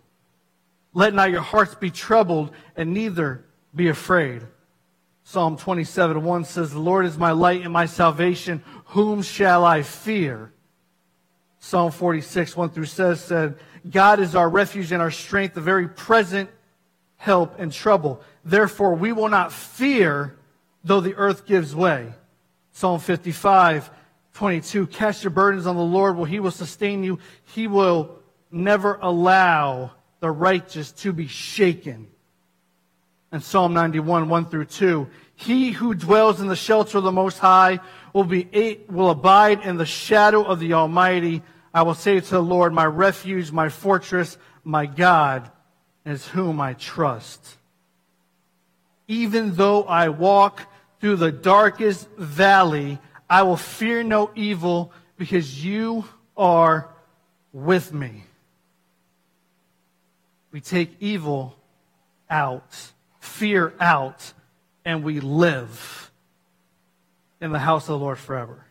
Let 0.93 1.13
not 1.13 1.31
your 1.31 1.41
hearts 1.41 1.75
be 1.75 1.91
troubled, 1.91 2.51
and 2.75 2.93
neither 2.93 3.43
be 3.75 3.87
afraid. 3.89 4.43
Psalm 5.23 5.57
27 5.57 6.23
1 6.23 6.45
says, 6.45 6.71
The 6.71 6.79
Lord 6.79 7.05
is 7.05 7.17
my 7.17 7.31
light 7.31 7.63
and 7.63 7.73
my 7.73 7.87
salvation. 7.87 8.63
Whom 8.87 9.21
shall 9.21 9.65
I 9.65 9.81
fear? 9.81 10.52
Psalm 11.63 11.91
46 11.91 12.57
1 12.57 12.71
through 12.71 12.83
says, 12.83 13.23
said, 13.23 13.55
God 13.89 14.19
is 14.19 14.35
our 14.35 14.49
refuge 14.49 14.91
and 14.91 15.01
our 15.01 15.09
strength, 15.09 15.55
the 15.55 15.61
very 15.61 15.87
present 15.87 16.49
help 17.15 17.57
in 17.57 17.69
trouble. 17.69 18.21
Therefore, 18.43 18.95
we 18.95 19.13
will 19.13 19.29
not 19.29 19.53
fear 19.53 20.35
though 20.83 20.99
the 20.99 21.15
earth 21.15 21.45
gives 21.45 21.73
way. 21.73 22.11
Psalm 22.73 22.99
55 22.99 23.89
22, 24.33 24.87
cast 24.87 25.23
your 25.23 25.31
burdens 25.31 25.65
on 25.65 25.77
the 25.77 25.81
Lord, 25.81 26.17
well, 26.17 26.25
he 26.25 26.41
will 26.41 26.51
sustain 26.51 27.01
you. 27.01 27.17
He 27.45 27.67
will 27.67 28.19
never 28.51 28.99
allow 29.01 29.91
the 30.19 30.31
righteous 30.31 30.91
to 30.91 31.13
be 31.13 31.27
shaken 31.27 32.09
and 33.33 33.43
Psalm 33.43 33.73
91, 33.73 34.29
1 34.29 34.45
through 34.45 34.65
2. 34.65 35.07
He 35.35 35.71
who 35.71 35.95
dwells 35.95 36.39
in 36.39 36.47
the 36.47 36.55
shelter 36.55 36.99
of 36.99 37.03
the 37.03 37.11
Most 37.11 37.39
High 37.39 37.79
will, 38.13 38.25
be, 38.25 38.79
will 38.87 39.09
abide 39.09 39.65
in 39.65 39.75
the 39.75 39.87
shadow 39.87 40.43
of 40.43 40.59
the 40.59 40.73
Almighty. 40.73 41.41
I 41.73 41.81
will 41.81 41.95
say 41.95 42.19
to 42.19 42.29
the 42.29 42.41
Lord, 42.41 42.73
my 42.73 42.85
refuge, 42.85 43.51
my 43.51 43.69
fortress, 43.69 44.37
my 44.63 44.85
God, 44.85 45.49
is 46.05 46.27
whom 46.27 46.61
I 46.61 46.73
trust. 46.73 47.57
Even 49.07 49.55
though 49.55 49.83
I 49.83 50.09
walk 50.09 50.61
through 50.99 51.17
the 51.17 51.31
darkest 51.31 52.07
valley, 52.11 52.99
I 53.29 53.43
will 53.43 53.57
fear 53.57 54.03
no 54.03 54.31
evil 54.35 54.91
because 55.17 55.63
you 55.63 56.05
are 56.37 56.89
with 57.51 57.93
me. 57.93 58.23
We 60.51 60.61
take 60.61 60.95
evil 60.99 61.55
out 62.29 62.93
fear 63.23 63.73
out, 63.79 64.33
and 64.85 65.03
we 65.03 65.19
live 65.19 66.11
in 67.41 67.51
the 67.51 67.59
house 67.59 67.83
of 67.83 67.87
the 67.87 67.97
Lord 67.97 68.19
forever. 68.19 68.65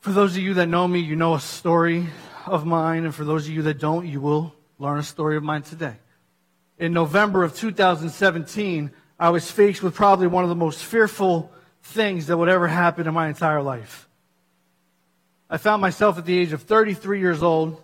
For 0.00 0.12
those 0.12 0.36
of 0.36 0.42
you 0.42 0.54
that 0.54 0.68
know 0.68 0.86
me, 0.86 1.00
you 1.00 1.16
know 1.16 1.34
a 1.34 1.40
story 1.40 2.06
of 2.46 2.64
mine, 2.64 3.04
and 3.04 3.14
for 3.14 3.24
those 3.24 3.48
of 3.48 3.52
you 3.52 3.62
that 3.62 3.80
don't, 3.80 4.06
you 4.06 4.20
will 4.20 4.54
learn 4.78 4.98
a 4.98 5.02
story 5.02 5.36
of 5.36 5.42
mine 5.42 5.62
today. 5.62 5.96
In 6.78 6.92
November 6.92 7.42
of 7.42 7.56
2017, 7.56 8.92
I 9.18 9.30
was 9.30 9.50
faced 9.50 9.82
with 9.82 9.94
probably 9.94 10.28
one 10.28 10.44
of 10.44 10.50
the 10.50 10.54
most 10.54 10.84
fearful 10.84 11.50
things 11.82 12.28
that 12.28 12.36
would 12.36 12.48
ever 12.48 12.68
happen 12.68 13.08
in 13.08 13.14
my 13.14 13.28
entire 13.28 13.60
life. 13.60 14.08
I 15.50 15.56
found 15.56 15.82
myself 15.82 16.16
at 16.16 16.26
the 16.26 16.38
age 16.38 16.52
of 16.52 16.62
33 16.62 17.18
years 17.18 17.42
old 17.42 17.82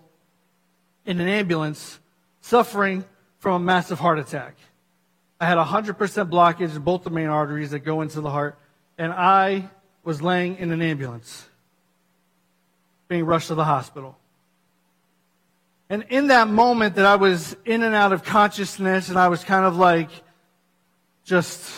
in 1.05 1.21
an 1.21 1.29
ambulance 1.29 1.99
suffering 2.41 3.05
from 3.39 3.55
a 3.55 3.65
massive 3.65 3.99
heart 3.99 4.21
attack. 4.21 4.55
I 5.41 5.47
had 5.47 5.59
100% 5.59 5.97
blockage 6.31 6.77
in 6.77 6.83
both 6.83 7.03
the 7.03 7.11
main 7.11 7.27
arteries 7.27 7.73
that 7.73 7.81
go 7.81 8.03
into 8.03 8.21
the 8.21 8.31
heart, 8.31 8.57
and 8.99 9.13
I 9.13 9.69
was 10.05 10.23
laying 10.23 10.57
in 10.59 10.71
an 10.71 10.81
ambulance, 10.81 11.49
being 13.09 13.25
rushed 13.25 13.49
to 13.49 13.55
the 13.55 13.65
hospital. 13.65 14.17
And 15.91 16.05
in 16.09 16.29
that 16.29 16.49
moment 16.49 16.97
that 16.97 17.07
I 17.07 17.17
was 17.17 17.57
in 17.65 17.83
and 17.83 17.95
out 17.95 18.13
of 18.13 18.25
consciousness, 18.25 19.09
and 19.09 19.19
I 19.19 19.29
was 19.29 19.45
kind 19.45 19.65
of 19.65 19.77
like 19.77 20.11
just 21.25 21.71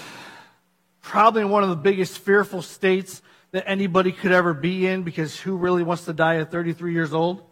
probably 1.02 1.42
in 1.42 1.50
one 1.50 1.62
of 1.62 1.68
the 1.68 1.76
biggest 1.76 2.18
fearful 2.18 2.62
states 2.62 3.23
that 3.52 3.64
anybody 3.66 4.12
could 4.12 4.33
ever 4.33 4.54
be 4.54 4.87
in 4.87 5.02
because 5.02 5.38
who 5.38 5.56
really 5.56 5.83
wants 5.83 6.04
to 6.04 6.12
die 6.12 6.37
at 6.37 6.50
33 6.50 6.92
years 6.92 7.12
old? 7.12 7.42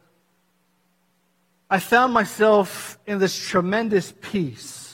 I 1.68 1.78
found 1.78 2.12
myself 2.12 2.98
in 3.06 3.18
this 3.18 3.36
tremendous 3.36 4.12
peace 4.20 4.84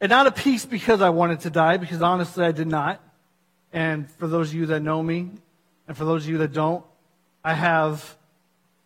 and 0.00 0.10
not 0.10 0.26
a 0.26 0.32
peace 0.32 0.64
because 0.64 1.00
I 1.00 1.10
wanted 1.10 1.40
to 1.40 1.50
die, 1.50 1.76
because 1.76 2.02
honestly 2.02 2.44
I 2.44 2.52
did 2.52 2.68
not. 2.68 3.02
And 3.72 4.08
for 4.10 4.28
those 4.28 4.50
of 4.50 4.54
you 4.54 4.66
that 4.66 4.80
know 4.80 5.02
me, 5.02 5.30
and 5.88 5.96
for 5.96 6.04
those 6.04 6.24
of 6.24 6.30
you 6.30 6.38
that 6.38 6.52
don't, 6.52 6.84
I 7.42 7.54
have 7.54 8.16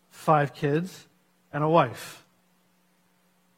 five 0.09 0.53
kids 0.53 1.05
and 1.51 1.63
a 1.63 1.69
wife. 1.69 2.23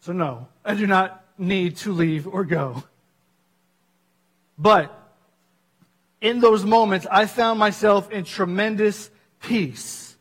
So 0.02 0.12
no, 0.12 0.48
I 0.66 0.74
do 0.74 0.88
not 0.88 1.24
need 1.38 1.78
to 1.78 1.94
leave 1.94 2.28
or 2.28 2.44
go. 2.44 2.84
But 4.58 4.92
in 6.22 6.40
those 6.40 6.66
moments, 6.66 7.06
I 7.10 7.28
found 7.28 7.60
myself 7.60 8.12
in 8.12 8.24
tremendous 8.24 9.12
peace. 9.42 10.16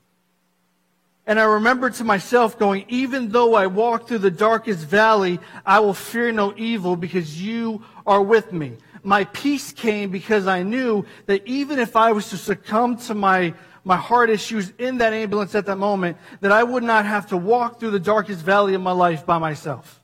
And 1.26 1.40
I 1.40 1.44
remember 1.44 1.88
to 1.88 2.04
myself 2.04 2.58
going, 2.58 2.84
even 2.88 3.30
though 3.30 3.54
I 3.54 3.68
walk 3.68 4.06
through 4.08 4.18
the 4.18 4.30
darkest 4.30 4.86
valley, 4.86 5.40
I 5.64 5.80
will 5.80 5.94
fear 5.94 6.30
no 6.30 6.52
evil 6.58 6.96
because 6.96 7.40
you 7.40 7.82
are 8.06 8.20
with 8.20 8.52
me. 8.52 8.76
My 9.04 9.24
peace 9.24 9.70
came 9.70 10.10
because 10.10 10.46
I 10.46 10.62
knew 10.62 11.04
that 11.26 11.46
even 11.46 11.78
if 11.78 11.94
I 11.94 12.12
was 12.12 12.30
to 12.30 12.38
succumb 12.38 12.96
to 13.06 13.14
my, 13.14 13.54
my 13.84 13.96
heart 13.96 14.30
issues 14.30 14.72
in 14.78 14.98
that 14.98 15.12
ambulance 15.12 15.54
at 15.54 15.66
that 15.66 15.76
moment, 15.76 16.16
that 16.40 16.50
I 16.50 16.64
would 16.64 16.82
not 16.82 17.04
have 17.04 17.28
to 17.28 17.36
walk 17.36 17.78
through 17.78 17.90
the 17.90 18.00
darkest 18.00 18.40
valley 18.40 18.74
of 18.74 18.80
my 18.80 18.92
life 18.92 19.26
by 19.26 19.36
myself. 19.38 20.00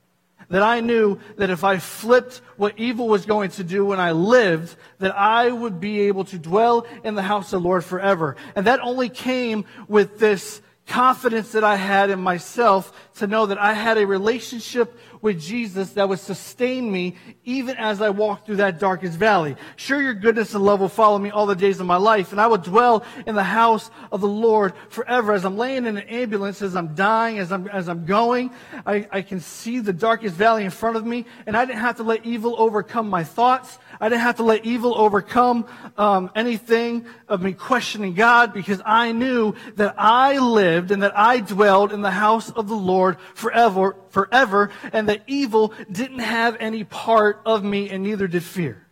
That 0.49 0.61
I 0.61 0.81
knew 0.81 1.17
that 1.37 1.49
if 1.49 1.63
I 1.63 1.79
flipped 1.79 2.41
what 2.57 2.77
evil 2.77 3.07
was 3.07 3.25
going 3.25 3.51
to 3.51 3.63
do 3.63 3.85
when 3.85 3.99
I 3.99 4.11
lived, 4.11 4.75
that 4.99 5.17
I 5.17 5.49
would 5.49 5.79
be 5.79 6.01
able 6.01 6.25
to 6.25 6.37
dwell 6.37 6.85
in 7.03 7.15
the 7.15 7.21
house 7.23 7.53
of 7.53 7.61
the 7.61 7.67
Lord 7.67 7.83
forever. 7.83 8.35
And 8.55 8.67
that 8.67 8.81
only 8.81 9.09
came 9.09 9.65
with 9.87 10.19
this 10.19 10.61
confidence 10.91 11.53
that 11.53 11.63
I 11.63 11.77
had 11.77 12.09
in 12.09 12.19
myself 12.19 12.91
to 13.15 13.25
know 13.25 13.45
that 13.45 13.57
I 13.57 13.71
had 13.71 13.97
a 13.97 14.05
relationship 14.05 14.99
with 15.21 15.39
Jesus 15.39 15.91
that 15.91 16.09
would 16.09 16.19
sustain 16.19 16.91
me 16.91 17.15
even 17.45 17.77
as 17.77 18.01
I 18.01 18.09
walked 18.09 18.45
through 18.45 18.57
that 18.57 18.79
darkest 18.79 19.17
valley. 19.17 19.55
Sure, 19.77 20.01
your 20.01 20.13
goodness 20.13 20.53
and 20.53 20.65
love 20.65 20.81
will 20.81 20.89
follow 20.89 21.17
me 21.17 21.29
all 21.29 21.45
the 21.45 21.55
days 21.55 21.79
of 21.79 21.85
my 21.85 21.95
life, 21.95 22.31
and 22.31 22.41
I 22.41 22.47
will 22.47 22.57
dwell 22.57 23.05
in 23.25 23.35
the 23.35 23.43
house 23.43 23.89
of 24.11 24.19
the 24.19 24.27
Lord 24.27 24.73
forever. 24.89 25.31
As 25.31 25.45
I'm 25.45 25.57
laying 25.57 25.85
in 25.85 25.97
an 25.97 26.07
ambulance, 26.09 26.61
as 26.61 26.75
I'm 26.75 26.93
dying, 26.93 27.39
as 27.39 27.51
I'm, 27.51 27.69
as 27.69 27.87
I'm 27.87 28.05
going, 28.05 28.51
I, 28.85 29.07
I 29.11 29.21
can 29.21 29.39
see 29.39 29.79
the 29.79 29.93
darkest 29.93 30.35
valley 30.35 30.65
in 30.65 30.71
front 30.71 30.97
of 30.97 31.05
me, 31.05 31.25
and 31.45 31.55
I 31.55 31.63
didn't 31.63 31.79
have 31.79 31.97
to 31.97 32.03
let 32.03 32.25
evil 32.25 32.55
overcome 32.57 33.09
my 33.09 33.23
thoughts. 33.23 33.77
I 34.01 34.09
didn't 34.09 34.21
have 34.21 34.37
to 34.37 34.43
let 34.43 34.65
evil 34.65 34.97
overcome 34.97 35.67
um, 35.95 36.31
anything 36.35 37.05
of 37.29 37.43
me 37.43 37.53
questioning 37.53 38.15
God 38.15 38.51
because 38.51 38.81
I 38.83 39.11
knew 39.11 39.53
that 39.75 39.93
I 39.95 40.39
lived 40.39 40.89
and 40.89 41.03
that 41.03 41.15
I 41.15 41.39
dwelled 41.39 41.93
in 41.93 42.01
the 42.01 42.09
house 42.09 42.49
of 42.49 42.67
the 42.67 42.75
Lord 42.75 43.17
forever, 43.35 43.95
forever, 44.09 44.71
and 44.91 45.07
that 45.07 45.21
evil 45.27 45.71
didn't 45.91 46.19
have 46.19 46.57
any 46.59 46.83
part 46.83 47.41
of 47.45 47.63
me 47.63 47.91
and 47.91 48.01
neither 48.01 48.27
did 48.27 48.43
fear. 48.43 48.87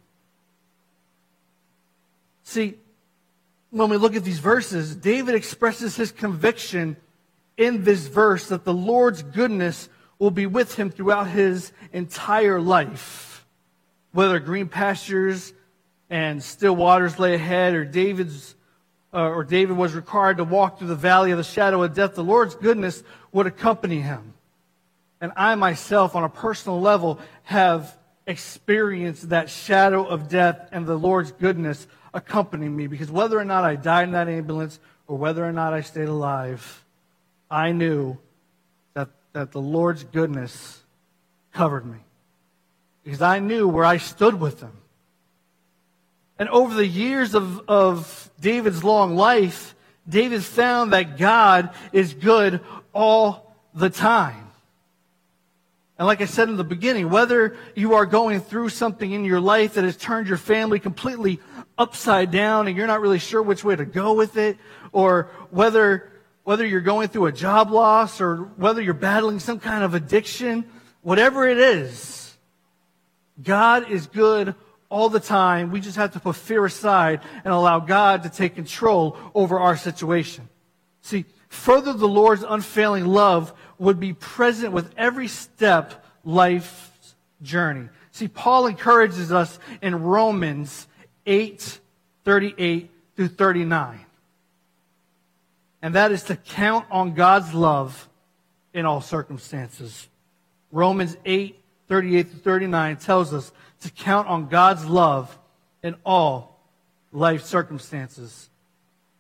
See, 2.44 2.76
when 3.72 3.90
we 3.90 3.98
look 3.98 4.16
at 4.16 4.24
these 4.24 4.40
verses, 4.40 4.96
David 4.96 5.34
expresses 5.34 5.96
his 5.96 6.12
conviction 6.12 6.98
in 7.58 7.84
this 7.84 8.06
verse 8.06 8.48
that 8.50 8.64
the 8.64 8.74
Lord's 8.76 9.24
goodness 9.24 9.90
will 10.20 10.32
be 10.32 10.46
with 10.46 10.76
him 10.76 10.92
throughout 10.92 11.28
his 11.28 11.72
entire 11.94 12.62
life. 12.62 13.29
Whether 14.12 14.40
green 14.40 14.68
pastures 14.68 15.54
and 16.10 16.44
still 16.44 16.76
waters 16.76 17.20
lay 17.20 17.36
ahead, 17.36 17.74
or 17.76 17.86
David's 17.86 18.56
uh, 19.14 19.22
or 19.22 19.44
David 19.44 19.76
was 19.76 19.94
required 19.94 20.38
to 20.38 20.44
walk 20.44 20.78
through 20.78 20.88
the 20.88 20.96
valley 20.96 21.32
of 21.32 21.38
the 21.38 21.44
shadow 21.44 21.82
of 21.84 21.94
death, 21.94 22.16
the 22.16 22.24
Lord's 22.24 22.56
goodness 22.56 23.04
would 23.32 23.48
accompany 23.48 24.02
him. 24.02 24.34
And 25.22 25.32
I 25.36 25.56
myself, 25.56 26.16
on 26.16 26.24
a 26.24 26.30
personal 26.30 26.80
level, 26.80 27.20
have 27.44 27.98
experienced 28.28 29.30
that 29.30 29.50
shadow 29.50 30.06
of 30.06 30.30
death 30.30 30.70
and 30.72 30.86
the 30.86 30.96
Lord's 30.96 31.32
goodness 31.32 31.88
accompanying 32.14 32.76
me. 32.76 32.88
Because 32.88 33.10
whether 33.10 33.38
or 33.38 33.46
not 33.46 33.64
I 33.64 33.76
died 33.76 34.04
in 34.04 34.12
that 34.12 34.30
ambulance 34.30 34.80
or 35.08 35.18
whether 35.18 35.44
or 35.44 35.52
not 35.52 35.74
I 35.74 35.82
stayed 35.82 36.08
alive, 36.08 36.86
I 37.50 37.72
knew 37.72 38.18
that, 38.94 39.10
that 39.34 39.52
the 39.52 39.62
Lord's 39.62 40.04
goodness 40.04 40.84
covered 41.52 41.86
me. 41.86 41.98
Because 43.10 43.24
I 43.24 43.40
knew 43.40 43.68
where 43.68 43.86
I 43.86 43.98
stood 43.98 44.40
with 44.40 44.62
him. 44.62 44.72
And 46.38 46.48
over 46.50 46.76
the 46.76 46.86
years 46.86 47.34
of, 47.34 47.68
of 47.68 48.30
David's 48.40 48.84
long 48.84 49.16
life, 49.16 49.74
David 50.08 50.44
found 50.44 50.94
that 50.94 51.18
God 51.18 51.72
is 51.92 52.14
good 52.14 52.62
all 52.94 53.56
the 53.74 53.90
time. 53.90 54.48
And 55.98 56.06
like 56.06 56.22
I 56.22 56.26
said 56.26 56.50
in 56.50 56.58
the 56.58 56.64
beginning, 56.64 57.10
whether 57.10 57.58
you 57.74 57.96
are 57.96 58.06
going 58.06 58.42
through 58.42 58.70
something 58.70 59.12
in 59.12 59.26
your 59.26 59.42
life 59.42 59.74
that 59.74 59.86
has 59.86 59.98
turned 59.98 60.28
your 60.28 60.38
family 60.38 60.80
completely 60.80 61.40
upside 61.80 62.30
down 62.30 62.68
and 62.68 62.78
you're 62.78 62.86
not 62.86 63.02
really 63.02 63.18
sure 63.18 63.42
which 63.42 63.64
way 63.64 63.76
to 63.76 63.86
go 63.86 64.14
with 64.14 64.38
it, 64.38 64.60
or 64.92 65.32
whether, 65.50 66.12
whether 66.44 66.64
you're 66.64 66.80
going 66.80 67.08
through 67.08 67.26
a 67.26 67.32
job 67.32 67.72
loss 67.72 68.22
or 68.22 68.36
whether 68.36 68.84
you're 68.84 68.94
battling 68.94 69.40
some 69.40 69.60
kind 69.60 69.84
of 69.84 69.96
addiction, 69.96 70.64
whatever 71.02 71.48
it 71.48 71.58
is, 71.58 72.19
God 73.42 73.90
is 73.90 74.08
good 74.08 74.56
all 74.90 75.10
the 75.10 75.20
time. 75.20 75.72
We 75.72 75.82
just 75.82 75.98
have 75.98 76.14
to 76.14 76.20
put 76.20 76.36
fear 76.36 76.66
aside 76.66 77.22
and 77.44 77.54
allow 77.54 77.80
God 77.80 78.24
to 78.24 78.30
take 78.30 78.56
control 78.56 79.18
over 79.34 79.60
our 79.60 79.78
situation. 79.78 80.50
See, 81.02 81.26
further 81.48 81.94
the 81.94 82.08
Lord's 82.08 82.44
unfailing 82.44 83.06
love 83.06 83.54
would 83.78 84.00
be 84.00 84.14
present 84.14 84.74
with 84.74 84.94
every 84.98 85.28
step 85.28 86.06
life's 86.24 87.16
journey. 87.42 87.90
See, 88.12 88.28
Paul 88.28 88.68
encourages 88.68 89.32
us 89.32 89.60
in 89.82 90.04
Romans 90.04 90.88
8, 91.26 91.80
38 92.26 92.92
through 93.16 93.28
39. 93.30 94.06
And 95.82 95.96
that 95.96 96.12
is 96.12 96.24
to 96.24 96.36
count 96.36 96.86
on 96.92 97.14
God's 97.14 97.54
love 97.54 98.10
in 98.74 98.86
all 98.86 99.02
circumstances. 99.02 100.08
Romans 100.72 101.16
8, 101.26 101.59
38 101.90 102.30
through 102.30 102.40
39 102.40 102.98
tells 102.98 103.34
us 103.34 103.52
to 103.82 103.90
count 103.90 104.28
on 104.28 104.48
God's 104.48 104.86
love 104.86 105.38
in 105.84 105.96
all 106.06 106.62
life 107.12 107.44
circumstances. 107.44 108.50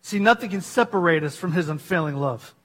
See, 0.01 0.19
nothing 0.19 0.51
can 0.51 0.61
separate 0.61 1.23
us 1.23 1.35
from 1.35 1.51
his 1.51 1.67
unfailing 1.67 2.15
love. 2.15 2.55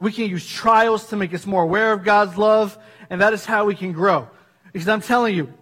We 0.00 0.12
can 0.12 0.30
use 0.30 0.48
trials 0.48 1.08
to 1.08 1.16
make 1.16 1.34
us 1.34 1.44
more 1.46 1.64
aware 1.64 1.92
of 1.92 2.04
God's 2.04 2.38
love, 2.38 2.78
and 3.10 3.20
that 3.20 3.32
is 3.32 3.44
how 3.44 3.64
we 3.64 3.74
can 3.74 3.92
grow. 3.92 4.28
Because 4.72 4.88
I'm 4.88 5.00
telling 5.00 5.34
you, 5.34 5.52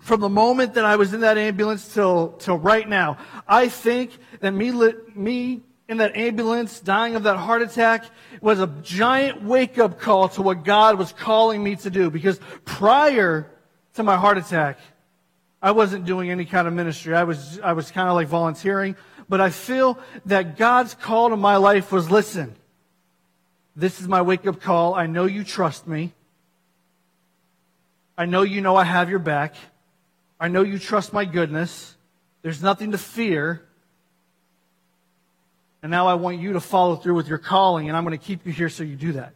from 0.00 0.20
the 0.20 0.28
moment 0.28 0.74
that 0.74 0.84
I 0.84 0.96
was 0.96 1.14
in 1.14 1.20
that 1.20 1.38
ambulance 1.38 1.94
till, 1.94 2.32
till 2.32 2.58
right 2.58 2.88
now, 2.88 3.18
I 3.46 3.68
think 3.68 4.18
that 4.40 4.52
me, 4.52 4.72
me 5.14 5.62
in 5.88 5.96
that 5.98 6.16
ambulance 6.16 6.80
dying 6.80 7.16
of 7.16 7.22
that 7.22 7.36
heart 7.36 7.62
attack 7.62 8.04
was 8.42 8.60
a 8.60 8.66
giant 8.82 9.42
wake 9.42 9.78
up 9.78 9.98
call 9.98 10.28
to 10.28 10.42
what 10.42 10.62
God 10.62 10.98
was 10.98 11.12
calling 11.12 11.64
me 11.64 11.76
to 11.76 11.90
do. 11.90 12.10
Because 12.10 12.38
prior 12.66 13.50
to 13.94 14.02
my 14.02 14.16
heart 14.16 14.36
attack, 14.36 14.78
I 15.62 15.70
wasn't 15.70 16.04
doing 16.04 16.30
any 16.30 16.44
kind 16.44 16.68
of 16.68 16.74
ministry. 16.74 17.14
I 17.14 17.24
was, 17.24 17.58
I 17.60 17.72
was 17.72 17.90
kind 17.90 18.08
of 18.08 18.14
like 18.14 18.28
volunteering. 18.28 18.96
But 19.30 19.40
I 19.40 19.50
feel 19.50 19.98
that 20.26 20.58
God's 20.58 20.94
call 20.94 21.30
to 21.30 21.36
my 21.36 21.56
life 21.56 21.90
was 21.90 22.10
listen, 22.10 22.54
this 23.74 24.00
is 24.00 24.06
my 24.06 24.20
wake 24.22 24.46
up 24.46 24.60
call. 24.60 24.94
I 24.94 25.06
know 25.06 25.24
you 25.24 25.42
trust 25.42 25.86
me. 25.86 26.12
I 28.16 28.26
know 28.26 28.42
you 28.42 28.60
know 28.60 28.76
I 28.76 28.84
have 28.84 29.08
your 29.08 29.20
back. 29.20 29.54
I 30.38 30.48
know 30.48 30.62
you 30.62 30.78
trust 30.78 31.12
my 31.12 31.24
goodness. 31.24 31.96
There's 32.42 32.62
nothing 32.62 32.92
to 32.92 32.98
fear. 32.98 33.62
And 35.82 35.90
now 35.90 36.08
I 36.08 36.14
want 36.14 36.38
you 36.38 36.54
to 36.54 36.60
follow 36.60 36.96
through 36.96 37.14
with 37.14 37.28
your 37.28 37.38
calling, 37.38 37.88
and 37.88 37.96
I'm 37.96 38.04
going 38.04 38.18
to 38.18 38.24
keep 38.24 38.46
you 38.46 38.52
here 38.52 38.68
so 38.68 38.82
you 38.82 38.96
do 38.96 39.12
that. 39.12 39.34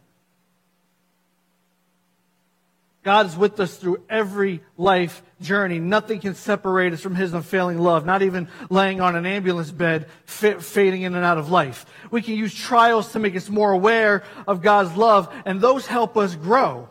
God 3.03 3.25
is 3.25 3.35
with 3.35 3.59
us 3.59 3.75
through 3.75 4.01
every 4.09 4.61
life 4.77 5.21
journey. 5.41 5.79
Nothing 5.79 6.21
can 6.21 6.35
separate 6.35 6.93
us 6.93 7.01
from 7.01 7.15
His 7.15 7.33
unfailing 7.33 7.77
love, 7.77 8.05
not 8.05 8.21
even 8.21 8.47
laying 8.69 9.01
on 9.01 9.17
an 9.17 9.25
ambulance 9.25 9.71
bed, 9.71 10.07
fading 10.25 11.01
in 11.01 11.13
and 11.13 11.25
out 11.25 11.37
of 11.37 11.51
life. 11.51 11.85
We 12.11 12.21
can 12.21 12.35
use 12.35 12.53
trials 12.53 13.11
to 13.11 13.19
make 13.19 13.35
us 13.35 13.49
more 13.49 13.71
aware 13.71 14.23
of 14.47 14.61
God's 14.61 14.95
love, 14.95 15.33
and 15.45 15.59
those 15.59 15.85
help 15.85 16.15
us 16.15 16.35
grow 16.35 16.89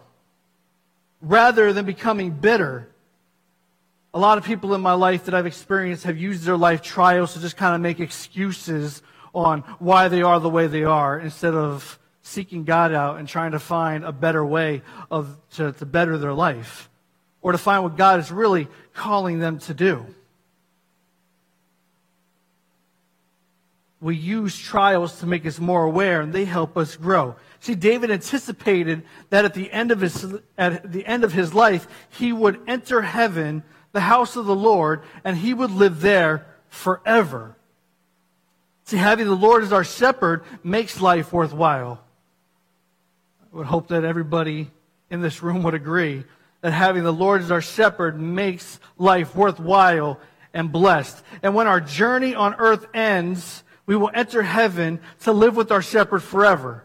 rather 1.22 1.72
than 1.72 1.86
becoming 1.86 2.30
bitter. 2.30 2.88
A 4.12 4.18
lot 4.18 4.36
of 4.36 4.44
people 4.44 4.74
in 4.74 4.82
my 4.82 4.92
life 4.92 5.24
that 5.24 5.34
I've 5.34 5.46
experienced 5.46 6.04
have 6.04 6.18
used 6.18 6.44
their 6.44 6.58
life 6.58 6.82
trials 6.82 7.32
to 7.32 7.40
just 7.40 7.56
kind 7.56 7.74
of 7.74 7.80
make 7.80 8.00
excuses 8.00 9.00
on 9.34 9.60
why 9.78 10.08
they 10.08 10.22
are 10.22 10.38
the 10.40 10.50
way 10.50 10.66
they 10.66 10.84
are 10.84 11.18
instead 11.18 11.54
of 11.54 11.98
seeking 12.22 12.64
God 12.64 12.92
out 12.92 13.18
and 13.18 13.26
trying 13.26 13.52
to 13.52 13.58
find 13.58 14.04
a 14.04 14.12
better 14.12 14.44
way 14.44 14.82
of, 15.10 15.36
to, 15.54 15.72
to 15.72 15.86
better 15.86 16.18
their 16.18 16.32
life 16.32 16.88
or 17.40 17.52
to 17.52 17.58
find 17.58 17.82
what 17.82 17.96
God 17.96 18.20
is 18.20 18.30
really 18.30 18.68
calling 18.94 19.38
them 19.38 19.58
to 19.60 19.74
do. 19.74 20.06
We 24.00 24.16
use 24.16 24.58
trials 24.58 25.20
to 25.20 25.26
make 25.26 25.46
us 25.46 25.60
more 25.60 25.84
aware 25.84 26.20
and 26.20 26.32
they 26.32 26.44
help 26.44 26.76
us 26.76 26.96
grow. 26.96 27.36
See, 27.60 27.76
David 27.76 28.10
anticipated 28.10 29.04
that 29.30 29.44
at 29.44 29.54
the 29.54 29.70
end 29.70 29.92
of 29.92 30.00
his, 30.00 30.34
at 30.58 30.90
the 30.90 31.06
end 31.06 31.22
of 31.22 31.32
his 31.32 31.54
life, 31.54 31.86
he 32.10 32.32
would 32.32 32.60
enter 32.66 33.02
heaven, 33.02 33.62
the 33.92 34.00
house 34.00 34.34
of 34.34 34.46
the 34.46 34.56
Lord, 34.56 35.02
and 35.22 35.36
he 35.36 35.54
would 35.54 35.70
live 35.70 36.00
there 36.00 36.46
forever. 36.68 37.56
See, 38.92 38.98
having 38.98 39.24
the 39.24 39.34
Lord 39.34 39.62
as 39.62 39.72
our 39.72 39.84
shepherd 39.84 40.44
makes 40.62 41.00
life 41.00 41.32
worthwhile. 41.32 41.98
I 43.40 43.56
would 43.56 43.64
hope 43.64 43.88
that 43.88 44.04
everybody 44.04 44.70
in 45.08 45.22
this 45.22 45.42
room 45.42 45.62
would 45.62 45.72
agree 45.72 46.24
that 46.60 46.72
having 46.72 47.02
the 47.02 47.10
Lord 47.10 47.40
as 47.40 47.50
our 47.50 47.62
shepherd 47.62 48.20
makes 48.20 48.78
life 48.98 49.34
worthwhile 49.34 50.20
and 50.52 50.70
blessed. 50.70 51.24
And 51.42 51.54
when 51.54 51.66
our 51.66 51.80
journey 51.80 52.34
on 52.34 52.54
earth 52.58 52.84
ends, 52.92 53.64
we 53.86 53.96
will 53.96 54.10
enter 54.12 54.42
heaven 54.42 55.00
to 55.20 55.32
live 55.32 55.56
with 55.56 55.72
our 55.72 55.80
shepherd 55.80 56.22
forever. 56.22 56.84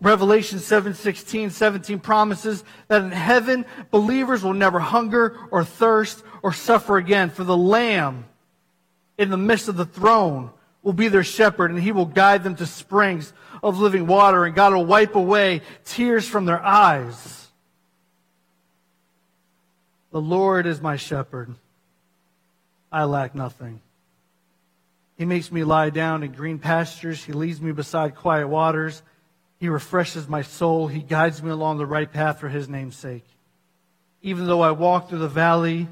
Revelation 0.00 0.60
7, 0.60 0.94
16, 0.94 1.50
17 1.50 1.98
promises 1.98 2.62
that 2.86 3.02
in 3.02 3.10
heaven, 3.10 3.64
believers 3.90 4.44
will 4.44 4.54
never 4.54 4.78
hunger 4.78 5.36
or 5.50 5.64
thirst 5.64 6.22
or 6.40 6.52
suffer 6.52 6.98
again, 6.98 7.30
for 7.30 7.42
the 7.42 7.56
Lamb 7.56 8.26
in 9.18 9.30
the 9.30 9.36
midst 9.36 9.66
of 9.66 9.76
the 9.76 9.84
throne 9.84 10.52
will 10.82 10.92
be 10.92 11.08
their 11.08 11.24
shepherd, 11.24 11.70
and 11.70 11.80
he 11.80 11.92
will 11.92 12.06
guide 12.06 12.42
them 12.44 12.56
to 12.56 12.66
springs 12.66 13.32
of 13.62 13.78
living 13.78 14.06
water, 14.06 14.44
and 14.44 14.54
God 14.54 14.74
will 14.74 14.84
wipe 14.84 15.14
away 15.14 15.62
tears 15.84 16.26
from 16.26 16.44
their 16.44 16.62
eyes. 16.62 17.48
The 20.10 20.20
Lord 20.20 20.66
is 20.66 20.80
my 20.80 20.96
shepherd. 20.96 21.54
I 22.90 23.04
lack 23.04 23.34
nothing. 23.34 23.80
He 25.16 25.24
makes 25.24 25.52
me 25.52 25.64
lie 25.64 25.90
down 25.90 26.22
in 26.22 26.32
green 26.32 26.58
pastures. 26.58 27.22
He 27.24 27.32
leads 27.32 27.60
me 27.60 27.72
beside 27.72 28.16
quiet 28.16 28.48
waters. 28.48 29.02
He 29.58 29.68
refreshes 29.68 30.28
my 30.28 30.42
soul. 30.42 30.88
He 30.88 31.00
guides 31.00 31.42
me 31.42 31.50
along 31.50 31.78
the 31.78 31.86
right 31.86 32.12
path 32.12 32.40
for 32.40 32.48
his 32.48 32.68
name's 32.68 32.96
sake. 32.96 33.24
Even 34.20 34.46
though 34.46 34.60
I 34.60 34.72
walk 34.72 35.08
through 35.08 35.20
the 35.20 35.28
valley, 35.28 35.88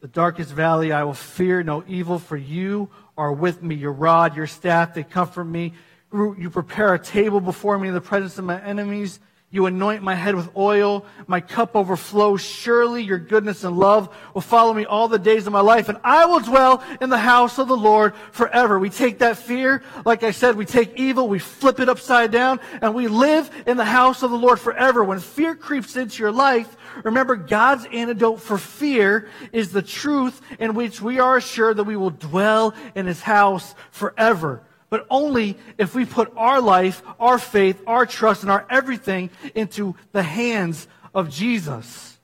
the 0.00 0.08
darkest 0.08 0.52
valley, 0.52 0.92
I 0.92 1.04
will 1.04 1.14
fear 1.14 1.62
no 1.62 1.82
evil, 1.88 2.18
for 2.18 2.36
you 2.36 2.90
are 3.16 3.32
with 3.32 3.62
me. 3.62 3.74
Your 3.74 3.92
rod, 3.92 4.36
your 4.36 4.46
staff, 4.46 4.94
they 4.94 5.04
comfort 5.04 5.44
me. 5.44 5.74
You 6.12 6.50
prepare 6.50 6.94
a 6.94 6.98
table 6.98 7.40
before 7.40 7.78
me 7.78 7.88
in 7.88 7.94
the 7.94 8.00
presence 8.00 8.38
of 8.38 8.44
my 8.44 8.62
enemies. 8.62 9.18
You 9.54 9.66
anoint 9.66 10.02
my 10.02 10.16
head 10.16 10.34
with 10.34 10.50
oil. 10.56 11.06
My 11.28 11.40
cup 11.40 11.76
overflows. 11.76 12.40
Surely 12.40 13.04
your 13.04 13.20
goodness 13.20 13.62
and 13.62 13.78
love 13.78 14.12
will 14.34 14.40
follow 14.40 14.74
me 14.74 14.84
all 14.84 15.06
the 15.06 15.16
days 15.16 15.46
of 15.46 15.52
my 15.52 15.60
life, 15.60 15.88
and 15.88 15.96
I 16.02 16.24
will 16.24 16.40
dwell 16.40 16.82
in 17.00 17.08
the 17.08 17.18
house 17.18 17.60
of 17.60 17.68
the 17.68 17.76
Lord 17.76 18.14
forever. 18.32 18.80
We 18.80 18.90
take 18.90 19.20
that 19.20 19.38
fear, 19.38 19.84
like 20.04 20.24
I 20.24 20.32
said, 20.32 20.56
we 20.56 20.64
take 20.64 20.98
evil, 20.98 21.28
we 21.28 21.38
flip 21.38 21.78
it 21.78 21.88
upside 21.88 22.32
down, 22.32 22.58
and 22.82 22.96
we 22.96 23.06
live 23.06 23.48
in 23.64 23.76
the 23.76 23.84
house 23.84 24.24
of 24.24 24.32
the 24.32 24.36
Lord 24.36 24.58
forever. 24.58 25.04
When 25.04 25.20
fear 25.20 25.54
creeps 25.54 25.94
into 25.94 26.20
your 26.20 26.32
life, 26.32 26.76
remember 27.04 27.36
God's 27.36 27.86
antidote 27.92 28.40
for 28.40 28.58
fear 28.58 29.28
is 29.52 29.70
the 29.70 29.82
truth 29.82 30.40
in 30.58 30.74
which 30.74 31.00
we 31.00 31.20
are 31.20 31.36
assured 31.36 31.76
that 31.76 31.84
we 31.84 31.96
will 31.96 32.10
dwell 32.10 32.74
in 32.96 33.06
his 33.06 33.20
house 33.20 33.76
forever 33.92 34.64
but 34.94 35.08
only 35.10 35.56
if 35.76 35.92
we 35.96 36.04
put 36.04 36.32
our 36.36 36.60
life, 36.60 37.02
our 37.18 37.36
faith, 37.36 37.82
our 37.84 38.06
trust, 38.06 38.42
and 38.42 38.52
our 38.52 38.64
everything 38.70 39.28
into 39.52 39.96
the 40.12 40.22
hands 40.22 40.86
of 41.12 41.28
Jesus. 41.28 42.16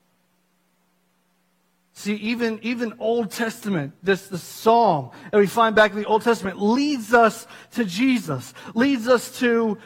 See, 1.94 2.14
even, 2.14 2.60
even 2.62 2.94
Old 3.00 3.32
Testament, 3.32 3.92
this, 4.04 4.28
the 4.28 4.38
psalm 4.38 5.10
that 5.32 5.38
we 5.38 5.48
find 5.48 5.74
back 5.74 5.90
in 5.90 5.96
the 5.96 6.04
Old 6.04 6.22
Testament 6.22 6.62
leads 6.62 7.12
us 7.12 7.48
to 7.72 7.84
Jesus, 7.84 8.54
leads 8.76 9.08
us 9.08 9.36
to, 9.40 9.76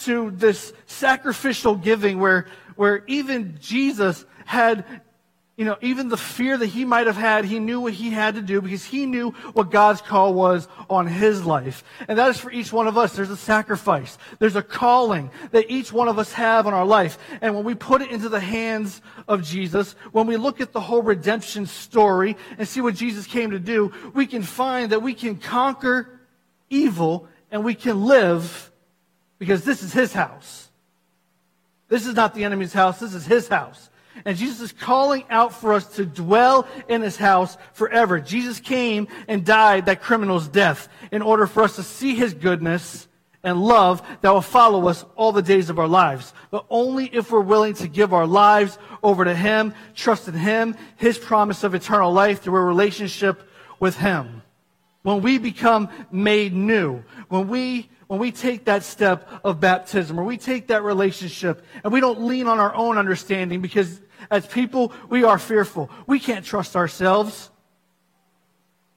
to 0.00 0.30
this 0.32 0.74
sacrificial 0.84 1.76
giving 1.76 2.20
where, 2.20 2.48
where 2.76 3.04
even 3.06 3.56
Jesus 3.58 4.26
had 4.44 4.84
you 5.56 5.64
know, 5.64 5.76
even 5.80 6.08
the 6.08 6.16
fear 6.16 6.58
that 6.58 6.66
he 6.66 6.84
might 6.84 7.06
have 7.06 7.16
had, 7.16 7.44
he 7.44 7.60
knew 7.60 7.80
what 7.80 7.92
he 7.92 8.10
had 8.10 8.34
to 8.34 8.42
do 8.42 8.60
because 8.60 8.84
he 8.84 9.06
knew 9.06 9.30
what 9.52 9.70
God's 9.70 10.02
call 10.02 10.34
was 10.34 10.66
on 10.90 11.06
his 11.06 11.46
life. 11.46 11.84
And 12.08 12.18
that 12.18 12.28
is 12.30 12.40
for 12.40 12.50
each 12.50 12.72
one 12.72 12.88
of 12.88 12.98
us. 12.98 13.14
There's 13.14 13.30
a 13.30 13.36
sacrifice. 13.36 14.18
There's 14.40 14.56
a 14.56 14.62
calling 14.62 15.30
that 15.52 15.70
each 15.70 15.92
one 15.92 16.08
of 16.08 16.18
us 16.18 16.32
have 16.32 16.66
in 16.66 16.74
our 16.74 16.84
life. 16.84 17.18
And 17.40 17.54
when 17.54 17.62
we 17.62 17.76
put 17.76 18.02
it 18.02 18.10
into 18.10 18.28
the 18.28 18.40
hands 18.40 19.00
of 19.28 19.44
Jesus, 19.44 19.92
when 20.10 20.26
we 20.26 20.36
look 20.36 20.60
at 20.60 20.72
the 20.72 20.80
whole 20.80 21.02
redemption 21.02 21.66
story 21.66 22.36
and 22.58 22.66
see 22.66 22.80
what 22.80 22.96
Jesus 22.96 23.24
came 23.24 23.52
to 23.52 23.60
do, 23.60 23.92
we 24.12 24.26
can 24.26 24.42
find 24.42 24.90
that 24.90 25.02
we 25.02 25.14
can 25.14 25.36
conquer 25.36 26.20
evil 26.68 27.28
and 27.52 27.62
we 27.62 27.76
can 27.76 28.04
live 28.04 28.72
because 29.38 29.64
this 29.64 29.84
is 29.84 29.92
his 29.92 30.12
house. 30.12 30.68
This 31.88 32.06
is 32.06 32.16
not 32.16 32.34
the 32.34 32.42
enemy's 32.42 32.72
house. 32.72 32.98
This 32.98 33.14
is 33.14 33.24
his 33.24 33.46
house. 33.46 33.88
And 34.24 34.36
Jesus 34.36 34.60
is 34.60 34.72
calling 34.72 35.24
out 35.28 35.52
for 35.52 35.72
us 35.72 35.86
to 35.96 36.06
dwell 36.06 36.66
in 36.88 37.02
his 37.02 37.16
house 37.16 37.56
forever. 37.72 38.20
Jesus 38.20 38.60
came 38.60 39.08
and 39.28 39.44
died 39.44 39.86
that 39.86 40.02
criminal's 40.02 40.48
death 40.48 40.88
in 41.10 41.22
order 41.22 41.46
for 41.46 41.62
us 41.62 41.76
to 41.76 41.82
see 41.82 42.14
his 42.14 42.34
goodness 42.34 43.08
and 43.42 43.62
love 43.62 44.02
that 44.22 44.32
will 44.32 44.40
follow 44.40 44.88
us 44.88 45.04
all 45.16 45.32
the 45.32 45.42
days 45.42 45.68
of 45.68 45.78
our 45.78 45.88
lives. 45.88 46.32
But 46.50 46.64
only 46.70 47.06
if 47.06 47.30
we're 47.30 47.40
willing 47.40 47.74
to 47.74 47.88
give 47.88 48.14
our 48.14 48.26
lives 48.26 48.78
over 49.02 49.24
to 49.24 49.34
him, 49.34 49.74
trust 49.94 50.28
in 50.28 50.34
him, 50.34 50.76
his 50.96 51.18
promise 51.18 51.62
of 51.62 51.74
eternal 51.74 52.12
life 52.12 52.42
through 52.42 52.56
a 52.56 52.64
relationship 52.64 53.42
with 53.78 53.96
him. 53.96 54.42
When 55.02 55.20
we 55.20 55.36
become 55.36 55.90
made 56.10 56.54
new, 56.54 57.04
when 57.28 57.48
we 57.48 57.90
when 58.06 58.20
we 58.20 58.32
take 58.32 58.66
that 58.66 58.82
step 58.82 59.28
of 59.44 59.60
baptism 59.60 60.18
or 60.18 60.24
we 60.24 60.36
take 60.36 60.68
that 60.68 60.82
relationship 60.82 61.64
and 61.82 61.92
we 61.92 62.00
don't 62.00 62.22
lean 62.22 62.46
on 62.46 62.60
our 62.60 62.74
own 62.74 62.98
understanding 62.98 63.60
because 63.60 64.00
as 64.30 64.46
people, 64.46 64.92
we 65.08 65.24
are 65.24 65.38
fearful. 65.38 65.90
We 66.06 66.18
can't 66.18 66.44
trust 66.44 66.76
ourselves. 66.76 67.50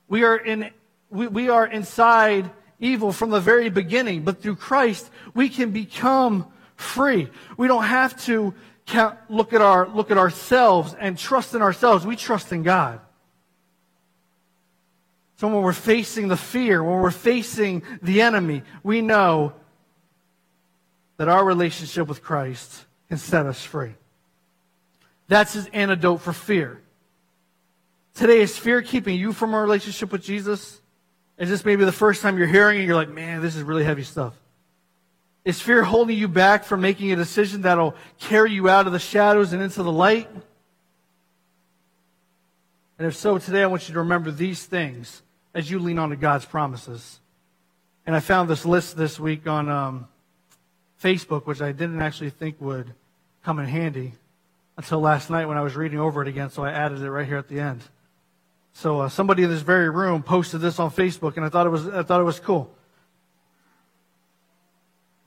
We 0.07 0.23
are 0.23 0.37
in, 0.37 0.71
we, 1.09 1.27
we 1.27 1.49
are 1.49 1.65
inside 1.65 2.49
evil 2.79 3.11
from 3.11 3.29
the 3.29 3.39
very 3.39 3.69
beginning, 3.69 4.23
but 4.23 4.41
through 4.41 4.55
Christ, 4.55 5.09
we 5.33 5.49
can 5.49 5.71
become 5.71 6.47
free. 6.75 7.29
We 7.57 7.67
don't 7.67 7.83
have 7.83 8.23
to 8.25 8.53
count, 8.85 9.17
look 9.29 9.53
at 9.53 9.61
our, 9.61 9.87
look 9.87 10.11
at 10.11 10.17
ourselves 10.17 10.95
and 10.99 11.17
trust 11.17 11.53
in 11.53 11.61
ourselves. 11.61 12.05
We 12.05 12.15
trust 12.15 12.51
in 12.51 12.63
God. 12.63 13.01
So 15.37 15.47
when 15.47 15.61
we're 15.61 15.71
facing 15.71 16.27
the 16.27 16.37
fear, 16.37 16.83
when 16.83 16.99
we're 16.99 17.11
facing 17.11 17.83
the 18.01 18.21
enemy, 18.21 18.63
we 18.83 19.01
know 19.01 19.53
that 21.17 21.29
our 21.29 21.45
relationship 21.45 22.07
with 22.07 22.23
Christ 22.23 22.85
can 23.07 23.19
set 23.19 23.45
us 23.45 23.63
free. 23.63 23.93
That's 25.27 25.53
his 25.53 25.67
antidote 25.67 26.21
for 26.21 26.33
fear. 26.33 26.81
Today, 28.15 28.41
is 28.41 28.57
fear 28.57 28.81
keeping 28.81 29.15
you 29.15 29.31
from 29.31 29.53
a 29.53 29.61
relationship 29.61 30.11
with 30.11 30.23
Jesus? 30.23 30.81
Is 31.37 31.49
this 31.49 31.63
maybe 31.63 31.85
the 31.85 31.91
first 31.91 32.23
time 32.23 32.39
you're 32.39 32.47
hearing 32.47 32.81
it? 32.81 32.85
You're 32.85 32.95
like, 32.95 33.09
man, 33.09 33.41
this 33.41 33.55
is 33.55 33.61
really 33.61 33.83
heavy 33.83 34.03
stuff. 34.03 34.33
Is 35.45 35.61
fear 35.61 35.83
holding 35.83 36.17
you 36.17 36.27
back 36.27 36.63
from 36.63 36.81
making 36.81 37.11
a 37.11 37.15
decision 37.15 37.61
that'll 37.61 37.93
carry 38.19 38.53
you 38.53 38.69
out 38.69 38.87
of 38.87 38.93
the 38.93 38.99
shadows 38.99 39.53
and 39.53 39.61
into 39.61 39.83
the 39.83 39.91
light? 39.91 40.27
And 42.97 43.07
if 43.07 43.15
so, 43.15 43.37
today 43.37 43.61
I 43.61 43.67
want 43.67 43.87
you 43.87 43.93
to 43.93 43.99
remember 43.99 44.31
these 44.31 44.65
things 44.65 45.21
as 45.57 45.71
you 45.71 45.79
lean 45.79 45.97
on 45.97 46.11
to 46.11 46.15
God's 46.15 46.45
promises. 46.45 47.19
And 48.05 48.15
I 48.15 48.19
found 48.19 48.47
this 48.47 48.63
list 48.63 48.95
this 48.95 49.19
week 49.19 49.47
on 49.47 49.67
um, 49.69 50.07
Facebook, 51.01 51.47
which 51.47 51.61
I 51.61 51.71
didn't 51.71 51.99
actually 51.99 52.29
think 52.29 52.61
would 52.61 52.93
come 53.43 53.57
in 53.57 53.65
handy 53.65 54.13
until 54.77 54.99
last 54.99 55.31
night 55.31 55.47
when 55.47 55.57
I 55.57 55.61
was 55.61 55.75
reading 55.75 55.99
over 55.99 56.21
it 56.21 56.27
again, 56.27 56.51
so 56.51 56.63
I 56.63 56.71
added 56.71 57.01
it 57.01 57.09
right 57.09 57.25
here 57.25 57.37
at 57.37 57.47
the 57.47 57.59
end. 57.59 57.81
So 58.73 58.99
uh, 59.01 59.09
somebody 59.09 59.41
in 59.41 59.49
this 59.49 59.63
very 59.63 59.89
room 59.89 60.21
posted 60.21 60.61
this 60.61 60.77
on 60.77 60.91
Facebook, 60.91 61.37
and 61.37 61.43
I 61.43 61.49
thought 61.49 61.65
it 61.65 61.71
was 61.71 61.87
I 61.87 62.03
thought 62.03 62.21
it 62.21 62.25
was 62.25 62.39
cool. 62.39 62.71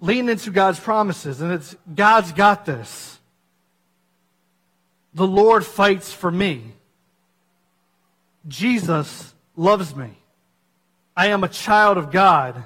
Lean 0.00 0.28
into 0.28 0.52
God's 0.52 0.78
promises, 0.78 1.40
and 1.40 1.52
it's 1.52 1.74
God's 1.92 2.30
got 2.30 2.64
this. 2.64 3.18
The 5.12 5.26
Lord 5.26 5.66
fights 5.66 6.12
for 6.12 6.30
me. 6.30 6.74
Jesus 8.46 9.34
loves 9.56 9.96
me. 9.96 10.19
I 11.16 11.28
am 11.28 11.44
a 11.44 11.48
child 11.48 11.98
of 11.98 12.10
God. 12.10 12.64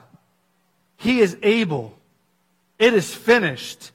He 0.96 1.20
is 1.20 1.37
able. 1.42 1.96
It 2.78 2.94
is 2.94 3.14
finished. 3.14 3.92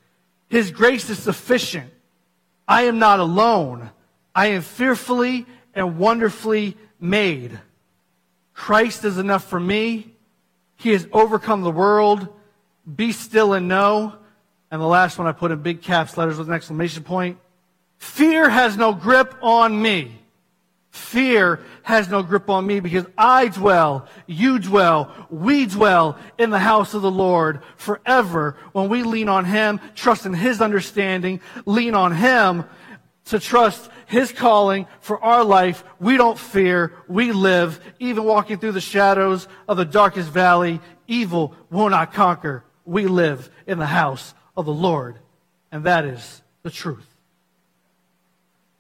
His 0.48 0.72
grace 0.72 1.10
is 1.10 1.20
sufficient. 1.20 1.92
I 2.68 2.84
am 2.84 3.00
not 3.00 3.20
alone. 3.20 3.92
I 4.34 4.48
am 4.48 4.62
fearfully 4.62 5.46
and 5.74 5.98
wonderfully 5.98 6.78
made. 7.00 7.60
Christ 8.54 9.06
is 9.06 9.18
enough 9.18 9.46
for 9.46 9.60
me. 9.60 10.14
He 10.78 10.90
has 10.90 11.08
overcome 11.12 11.62
the 11.62 11.72
world. 11.72 12.28
Be 12.96 13.12
still 13.12 13.54
and 13.54 13.68
know. 13.68 14.16
And 14.72 14.82
the 14.82 14.86
last 14.86 15.18
one 15.18 15.28
I 15.28 15.32
put 15.32 15.52
in 15.52 15.62
big 15.62 15.82
caps 15.82 16.18
letters 16.18 16.38
with 16.38 16.48
an 16.48 16.54
exclamation 16.54 17.04
point. 17.04 17.38
Fear 17.98 18.50
has 18.50 18.78
no 18.78 18.94
grip 18.94 19.36
on 19.42 19.82
me. 19.82 20.20
Fear 20.92 21.60
has 21.84 22.10
no 22.10 22.24
grip 22.24 22.50
on 22.50 22.66
me 22.66 22.80
because 22.80 23.06
I 23.18 23.48
dwell, 23.50 24.08
you 24.26 24.58
dwell, 24.58 25.28
we 25.30 25.68
dwell 25.68 26.18
in 26.38 26.50
the 26.50 26.60
house 26.60 26.94
of 26.96 27.04
the 27.04 27.12
Lord 27.12 27.62
forever 27.78 28.58
when 28.72 28.90
we 28.90 29.04
lean 29.04 29.30
on 29.30 29.46
Him, 29.46 29.80
trust 29.94 30.26
in 30.26 30.34
His 30.34 30.62
understanding, 30.62 31.42
lean 31.66 31.94
on 31.94 32.12
Him 32.16 32.66
to 33.26 33.40
trust 33.40 33.90
His 34.08 34.32
calling 34.32 34.88
for 35.00 35.24
our 35.24 35.44
life. 35.44 35.84
We 36.00 36.18
don't 36.18 36.40
fear, 36.40 36.94
we 37.08 37.32
live, 37.32 37.80
even 38.00 38.24
walking 38.24 38.58
through 38.58 38.72
the 38.72 38.82
shadows 38.82 39.48
of 39.68 39.78
the 39.78 39.86
darkest 39.86 40.30
valley, 40.30 40.82
evil 41.08 41.54
will 41.70 41.90
not 41.90 42.14
conquer. 42.14 42.64
We 42.86 43.06
live 43.06 43.52
in 43.68 43.78
the 43.78 43.86
house 43.86 44.34
of 44.58 44.66
the 44.66 44.74
Lord. 44.74 45.20
And 45.72 45.84
that 45.84 46.06
is 46.06 46.42
the 46.64 46.72
truth. 46.72 47.06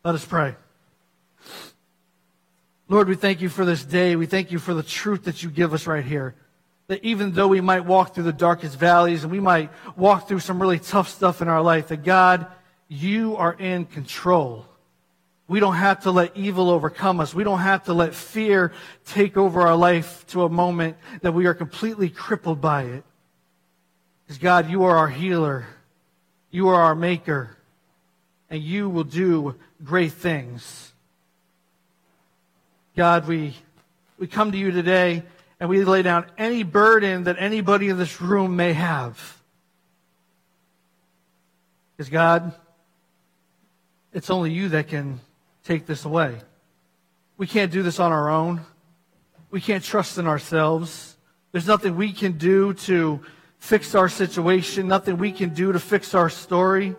Let 0.04 0.15
us 0.15 0.26
pray. 0.26 0.56
Lord, 2.91 3.08
we 3.08 3.13
thank 3.13 3.39
you 3.39 3.49
for 3.49 3.65
this 3.65 3.86
day. 3.86 4.15
We 4.15 4.25
thank 4.25 4.52
you 4.52 4.58
for 4.58 4.73
the 4.73 4.82
truth 4.82 5.25
that 5.25 5.43
you 5.43 5.52
give 5.52 5.75
us 5.75 5.86
right 5.86 6.04
here. 6.04 6.34
That 6.88 7.04
even 7.04 7.34
though 7.34 7.47
we 7.47 7.62
might 7.62 7.86
walk 7.86 8.15
through 8.15 8.23
the 8.23 8.34
darkest 8.34 8.80
valleys 8.80 9.21
and 9.23 9.32
we 9.32 9.39
might 9.39 9.69
walk 9.95 10.28
through 10.28 10.39
some 10.39 10.60
really 10.60 10.80
tough 10.80 11.08
stuff 11.08 11.43
in 11.43 11.47
our 11.47 11.62
life, 11.62 11.89
that 11.89 12.04
God, 12.04 12.47
you 12.88 13.36
are 13.36 13.54
in 13.54 13.86
control. 13.86 14.65
We 15.47 15.60
don't 15.60 15.75
have 15.75 16.02
to 16.02 16.12
let 16.12 16.36
evil 16.36 16.71
overcome 16.71 17.19
us. 17.19 17.32
We 17.32 17.43
don't 17.43 17.60
have 17.60 17.84
to 17.84 17.93
let 17.93 18.15
fear 18.15 18.71
take 19.06 19.38
over 19.38 19.62
our 19.62 19.75
life 19.75 20.25
to 20.30 20.43
a 20.43 20.49
moment 20.49 20.97
that 21.21 21.36
we 21.36 21.45
are 21.45 21.54
completely 21.54 22.10
crippled 22.10 22.60
by 22.60 22.84
it. 22.84 23.04
Because 24.25 24.39
God, 24.39 24.67
you 24.67 24.84
are 24.86 24.97
our 24.97 25.10
healer. 25.10 25.67
You 26.49 26.69
are 26.69 26.82
our 26.82 26.95
maker. 26.95 27.56
And 28.49 28.63
you 28.63 28.89
will 28.89 29.04
do 29.04 29.56
great 29.84 30.13
things. 30.13 30.91
God, 33.00 33.30
we, 33.30 33.56
we 34.18 34.28
come 34.28 34.52
to 34.52 34.58
you 34.58 34.72
today 34.72 35.24
and 35.58 35.70
we 35.70 35.86
lay 35.86 36.02
down 36.02 36.26
any 36.38 36.64
burden 36.64 37.24
that 37.24 37.38
anybody 37.40 37.88
in 37.88 37.98
this 37.98 38.20
room 38.20 38.58
may 38.58 38.74
have. 38.74 39.42
Because, 41.96 42.10
God, 42.10 42.54
it's 44.12 44.30
only 44.30 44.52
you 44.52 44.68
that 44.68 44.90
can 44.90 45.22
take 45.64 45.86
this 45.86 46.04
away. 46.04 46.40
We 47.38 47.48
can't 47.48 47.72
do 47.72 47.84
this 47.84 48.02
on 48.02 48.12
our 48.12 48.30
own. 48.30 48.60
We 49.50 49.62
can't 49.62 49.82
trust 49.82 50.18
in 50.18 50.28
ourselves. 50.28 51.16
There's 51.54 51.68
nothing 51.68 51.96
we 51.96 52.12
can 52.12 52.34
do 52.34 52.74
to 52.74 53.22
fix 53.60 53.96
our 53.96 54.10
situation, 54.10 54.90
nothing 54.90 55.18
we 55.18 55.32
can 55.32 55.54
do 55.54 55.72
to 55.72 55.80
fix 55.80 56.14
our 56.14 56.30
story. 56.30 56.98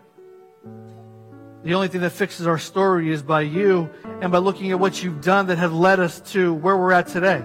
The 1.62 1.74
only 1.74 1.88
thing 1.88 2.00
that 2.00 2.10
fixes 2.10 2.46
our 2.46 2.58
story 2.58 3.10
is 3.10 3.22
by 3.22 3.42
you 3.42 3.90
and 4.22 4.32
by 4.32 4.38
looking 4.38 4.70
at 4.70 4.80
what 4.80 5.02
you've 5.02 5.20
done 5.20 5.48
that 5.48 5.58
have 5.58 5.74
led 5.74 6.00
us 6.00 6.20
to 6.32 6.54
where 6.54 6.76
we're 6.76 6.92
at 6.92 7.08
today. 7.08 7.44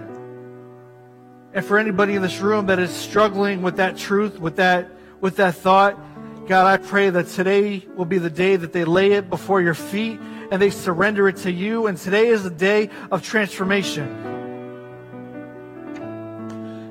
And 1.52 1.64
for 1.64 1.78
anybody 1.78 2.14
in 2.14 2.22
this 2.22 2.38
room 2.40 2.66
that 2.66 2.78
is 2.78 2.90
struggling 2.90 3.60
with 3.60 3.76
that 3.76 3.98
truth, 3.98 4.38
with 4.38 4.56
that, 4.56 4.90
with 5.20 5.36
that 5.36 5.54
thought, 5.54 5.98
God, 6.46 6.66
I 6.66 6.76
pray 6.82 7.10
that 7.10 7.26
today 7.28 7.86
will 7.94 8.06
be 8.06 8.16
the 8.16 8.30
day 8.30 8.56
that 8.56 8.72
they 8.72 8.84
lay 8.84 9.12
it 9.12 9.28
before 9.28 9.60
your 9.60 9.74
feet 9.74 10.18
and 10.50 10.62
they 10.62 10.70
surrender 10.70 11.28
it 11.28 11.36
to 11.38 11.52
you. 11.52 11.86
And 11.86 11.98
today 11.98 12.28
is 12.28 12.46
a 12.46 12.50
day 12.50 12.88
of 13.10 13.22
transformation. 13.22 14.22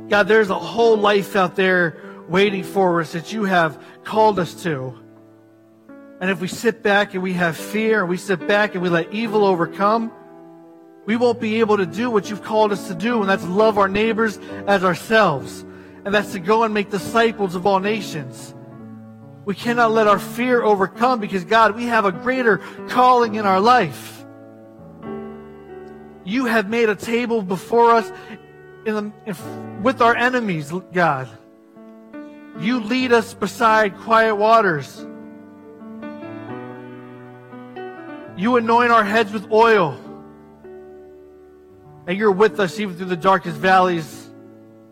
God, 0.09 0.27
there's 0.27 0.51
a 0.51 0.59
whole 0.59 0.97
life 0.97 1.35
out 1.35 1.55
there 1.55 1.97
waiting 2.27 2.63
for 2.63 3.01
us 3.01 3.13
that 3.13 3.33
you 3.33 3.45
have 3.45 3.81
called 4.03 4.37
us 4.37 4.61
to. 4.63 4.99
And 6.21 6.29
if 6.29 6.39
we 6.39 6.47
sit 6.47 6.81
back 6.81 7.13
and 7.13 7.21
we 7.21 7.33
have 7.33 7.57
fear, 7.57 8.01
and 8.01 8.09
we 8.09 8.17
sit 8.17 8.47
back 8.47 8.73
and 8.73 8.81
we 8.81 8.89
let 8.89 9.13
evil 9.13 9.45
overcome, 9.45 10.11
we 11.05 11.15
won't 11.15 11.39
be 11.39 11.59
able 11.59 11.77
to 11.77 11.85
do 11.85 12.09
what 12.09 12.29
you've 12.29 12.43
called 12.43 12.71
us 12.71 12.87
to 12.87 12.95
do, 12.95 13.21
and 13.21 13.29
that's 13.29 13.45
love 13.45 13.77
our 13.77 13.89
neighbors 13.89 14.39
as 14.67 14.83
ourselves. 14.83 15.65
And 16.05 16.13
that's 16.13 16.31
to 16.31 16.39
go 16.39 16.63
and 16.63 16.73
make 16.73 16.89
disciples 16.89 17.55
of 17.55 17.67
all 17.67 17.79
nations. 17.79 18.53
We 19.45 19.55
cannot 19.55 19.91
let 19.91 20.07
our 20.07 20.19
fear 20.19 20.63
overcome 20.63 21.19
because, 21.19 21.43
God, 21.45 21.75
we 21.75 21.85
have 21.85 22.05
a 22.05 22.11
greater 22.11 22.59
calling 22.87 23.35
in 23.35 23.45
our 23.45 23.59
life. 23.59 24.25
you 26.25 26.45
have 26.45 26.67
made 26.67 26.89
a 26.89 26.95
table 26.95 27.41
before 27.41 27.91
us 27.91 28.11
in 28.85 28.95
the, 28.95 29.79
with 29.81 30.01
our 30.01 30.15
enemies, 30.15 30.73
God. 30.91 31.29
You 32.59 32.79
lead 32.79 33.13
us 33.13 33.33
beside 33.33 33.95
quiet 33.97 34.35
waters. 34.35 35.05
You 38.37 38.57
anoint 38.57 38.91
our 38.91 39.03
heads 39.03 39.31
with 39.31 39.51
oil. 39.51 39.99
And 42.07 42.17
you're 42.17 42.31
with 42.31 42.59
us 42.59 42.79
even 42.79 42.95
through 42.95 43.07
the 43.07 43.17
darkest 43.17 43.57
valleys. 43.57 44.29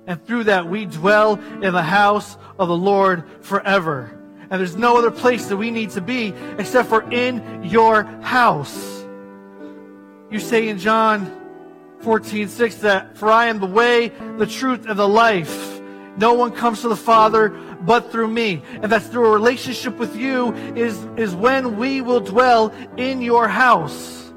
And 0.08 0.23
through 0.25 0.45
that, 0.45 0.67
we 0.67 0.86
dwell 0.86 1.36
in 1.36 1.73
the 1.73 1.84
house 1.84 2.38
of 2.58 2.67
the 2.67 2.77
Lord 2.77 3.23
forever. 3.41 4.19
And 4.49 4.60
there's 4.60 4.75
no 4.75 4.97
other 4.97 5.12
place 5.12 5.47
that 5.47 5.58
we 5.58 5.71
need 5.71 5.91
to 5.91 6.01
be 6.01 6.34
except 6.58 6.89
for 6.89 7.10
in 7.12 7.63
your 7.63 8.03
house. 8.21 9.06
You 10.29 10.39
say 10.39 10.67
in 10.69 10.79
John 10.79 11.39
14, 12.01 12.47
6 12.49 12.75
that, 12.77 13.17
For 13.17 13.29
I 13.29 13.47
am 13.47 13.60
the 13.60 13.67
way, 13.67 14.10
the 14.38 14.45
truth, 14.45 14.88
and 14.88 14.97
the 14.97 15.08
life. 15.08 15.73
No 16.17 16.34
one 16.34 16.52
comes 16.52 16.82
to 16.82 16.88
the 16.88 16.95
Father 16.95 17.49
but 17.82 18.12
through 18.12 18.28
me. 18.28 18.62
And 18.82 18.91
that's 18.91 19.08
through 19.08 19.28
a 19.28 19.32
relationship 19.32 19.97
with 19.97 20.15
you 20.15 20.54
is, 20.76 20.97
is 21.17 21.34
when 21.34 21.78
we 21.78 22.02
will 22.02 22.19
dwell 22.19 22.73
in 22.97 23.21
your 23.21 23.47
house. 23.47 24.32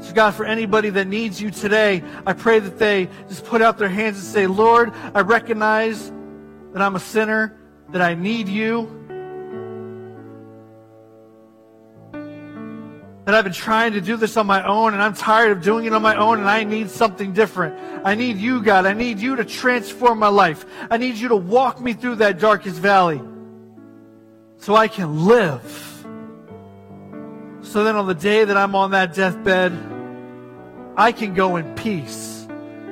So, 0.00 0.12
God, 0.14 0.34
for 0.34 0.44
anybody 0.44 0.90
that 0.90 1.06
needs 1.06 1.40
you 1.40 1.52
today, 1.52 2.02
I 2.26 2.32
pray 2.32 2.58
that 2.58 2.78
they 2.78 3.08
just 3.28 3.44
put 3.44 3.62
out 3.62 3.78
their 3.78 3.88
hands 3.88 4.16
and 4.16 4.26
say, 4.26 4.48
Lord, 4.48 4.92
I 5.14 5.20
recognize 5.20 6.10
that 6.72 6.82
I'm 6.82 6.96
a 6.96 7.00
sinner, 7.00 7.56
that 7.90 8.02
I 8.02 8.14
need 8.14 8.48
you. 8.48 9.01
That 13.24 13.34
I've 13.36 13.44
been 13.44 13.52
trying 13.52 13.92
to 13.92 14.00
do 14.00 14.16
this 14.16 14.36
on 14.36 14.46
my 14.46 14.66
own 14.66 14.94
and 14.94 15.02
I'm 15.02 15.14
tired 15.14 15.52
of 15.52 15.62
doing 15.62 15.84
it 15.84 15.92
on 15.92 16.02
my 16.02 16.16
own 16.16 16.40
and 16.40 16.48
I 16.48 16.64
need 16.64 16.90
something 16.90 17.32
different. 17.32 17.78
I 18.04 18.16
need 18.16 18.36
you, 18.36 18.62
God. 18.62 18.84
I 18.84 18.94
need 18.94 19.20
you 19.20 19.36
to 19.36 19.44
transform 19.44 20.18
my 20.18 20.28
life. 20.28 20.64
I 20.90 20.96
need 20.96 21.14
you 21.14 21.28
to 21.28 21.36
walk 21.36 21.80
me 21.80 21.92
through 21.92 22.16
that 22.16 22.40
darkest 22.40 22.80
valley 22.80 23.22
so 24.58 24.74
I 24.74 24.88
can 24.88 25.26
live. 25.26 25.62
So 27.62 27.84
then 27.84 27.96
on 27.96 28.06
the 28.06 28.14
day 28.14 28.44
that 28.44 28.56
I'm 28.56 28.74
on 28.74 28.90
that 28.90 29.14
deathbed, 29.14 29.72
I 30.96 31.12
can 31.12 31.34
go 31.34 31.56
in 31.56 31.74
peace. 31.74 32.46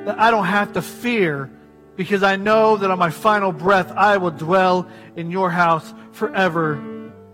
That 0.05 0.17
I 0.17 0.31
don't 0.31 0.45
have 0.45 0.73
to 0.73 0.81
fear 0.81 1.51
because 1.95 2.23
I 2.23 2.35
know 2.35 2.77
that 2.77 2.89
on 2.89 2.97
my 2.97 3.09
final 3.09 3.51
breath, 3.51 3.91
I 3.91 4.17
will 4.17 4.31
dwell 4.31 4.87
in 5.15 5.29
your 5.29 5.51
house 5.51 5.93
forever 6.13 6.75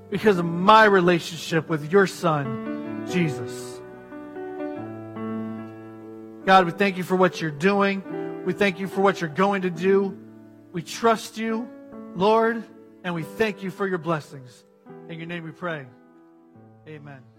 because 0.10 0.38
of 0.38 0.46
my 0.46 0.86
relationship 0.86 1.70
with 1.70 1.92
your 1.92 2.08
son, 2.08 2.77
Jesus. 3.12 3.82
God, 6.46 6.66
we 6.66 6.72
thank 6.72 6.98
you 6.98 7.04
for 7.04 7.16
what 7.16 7.42
you're 7.42 7.52
doing. 7.52 8.44
We 8.46 8.54
thank 8.54 8.80
you 8.80 8.88
for 8.88 9.02
what 9.02 9.20
you're 9.20 9.30
going 9.30 9.64
to 9.64 9.70
do. 9.70 10.18
We 10.72 10.82
trust 10.82 11.38
you, 11.38 11.68
Lord, 12.16 12.64
and 13.04 13.14
we 13.14 13.24
thank 13.24 13.64
you 13.64 13.72
for 13.72 13.88
your 13.88 13.98
blessings. 13.98 14.64
In 15.10 15.18
your 15.18 15.28
name 15.28 15.44
we 15.44 15.52
pray. 15.52 15.86
Amen. 16.88 17.37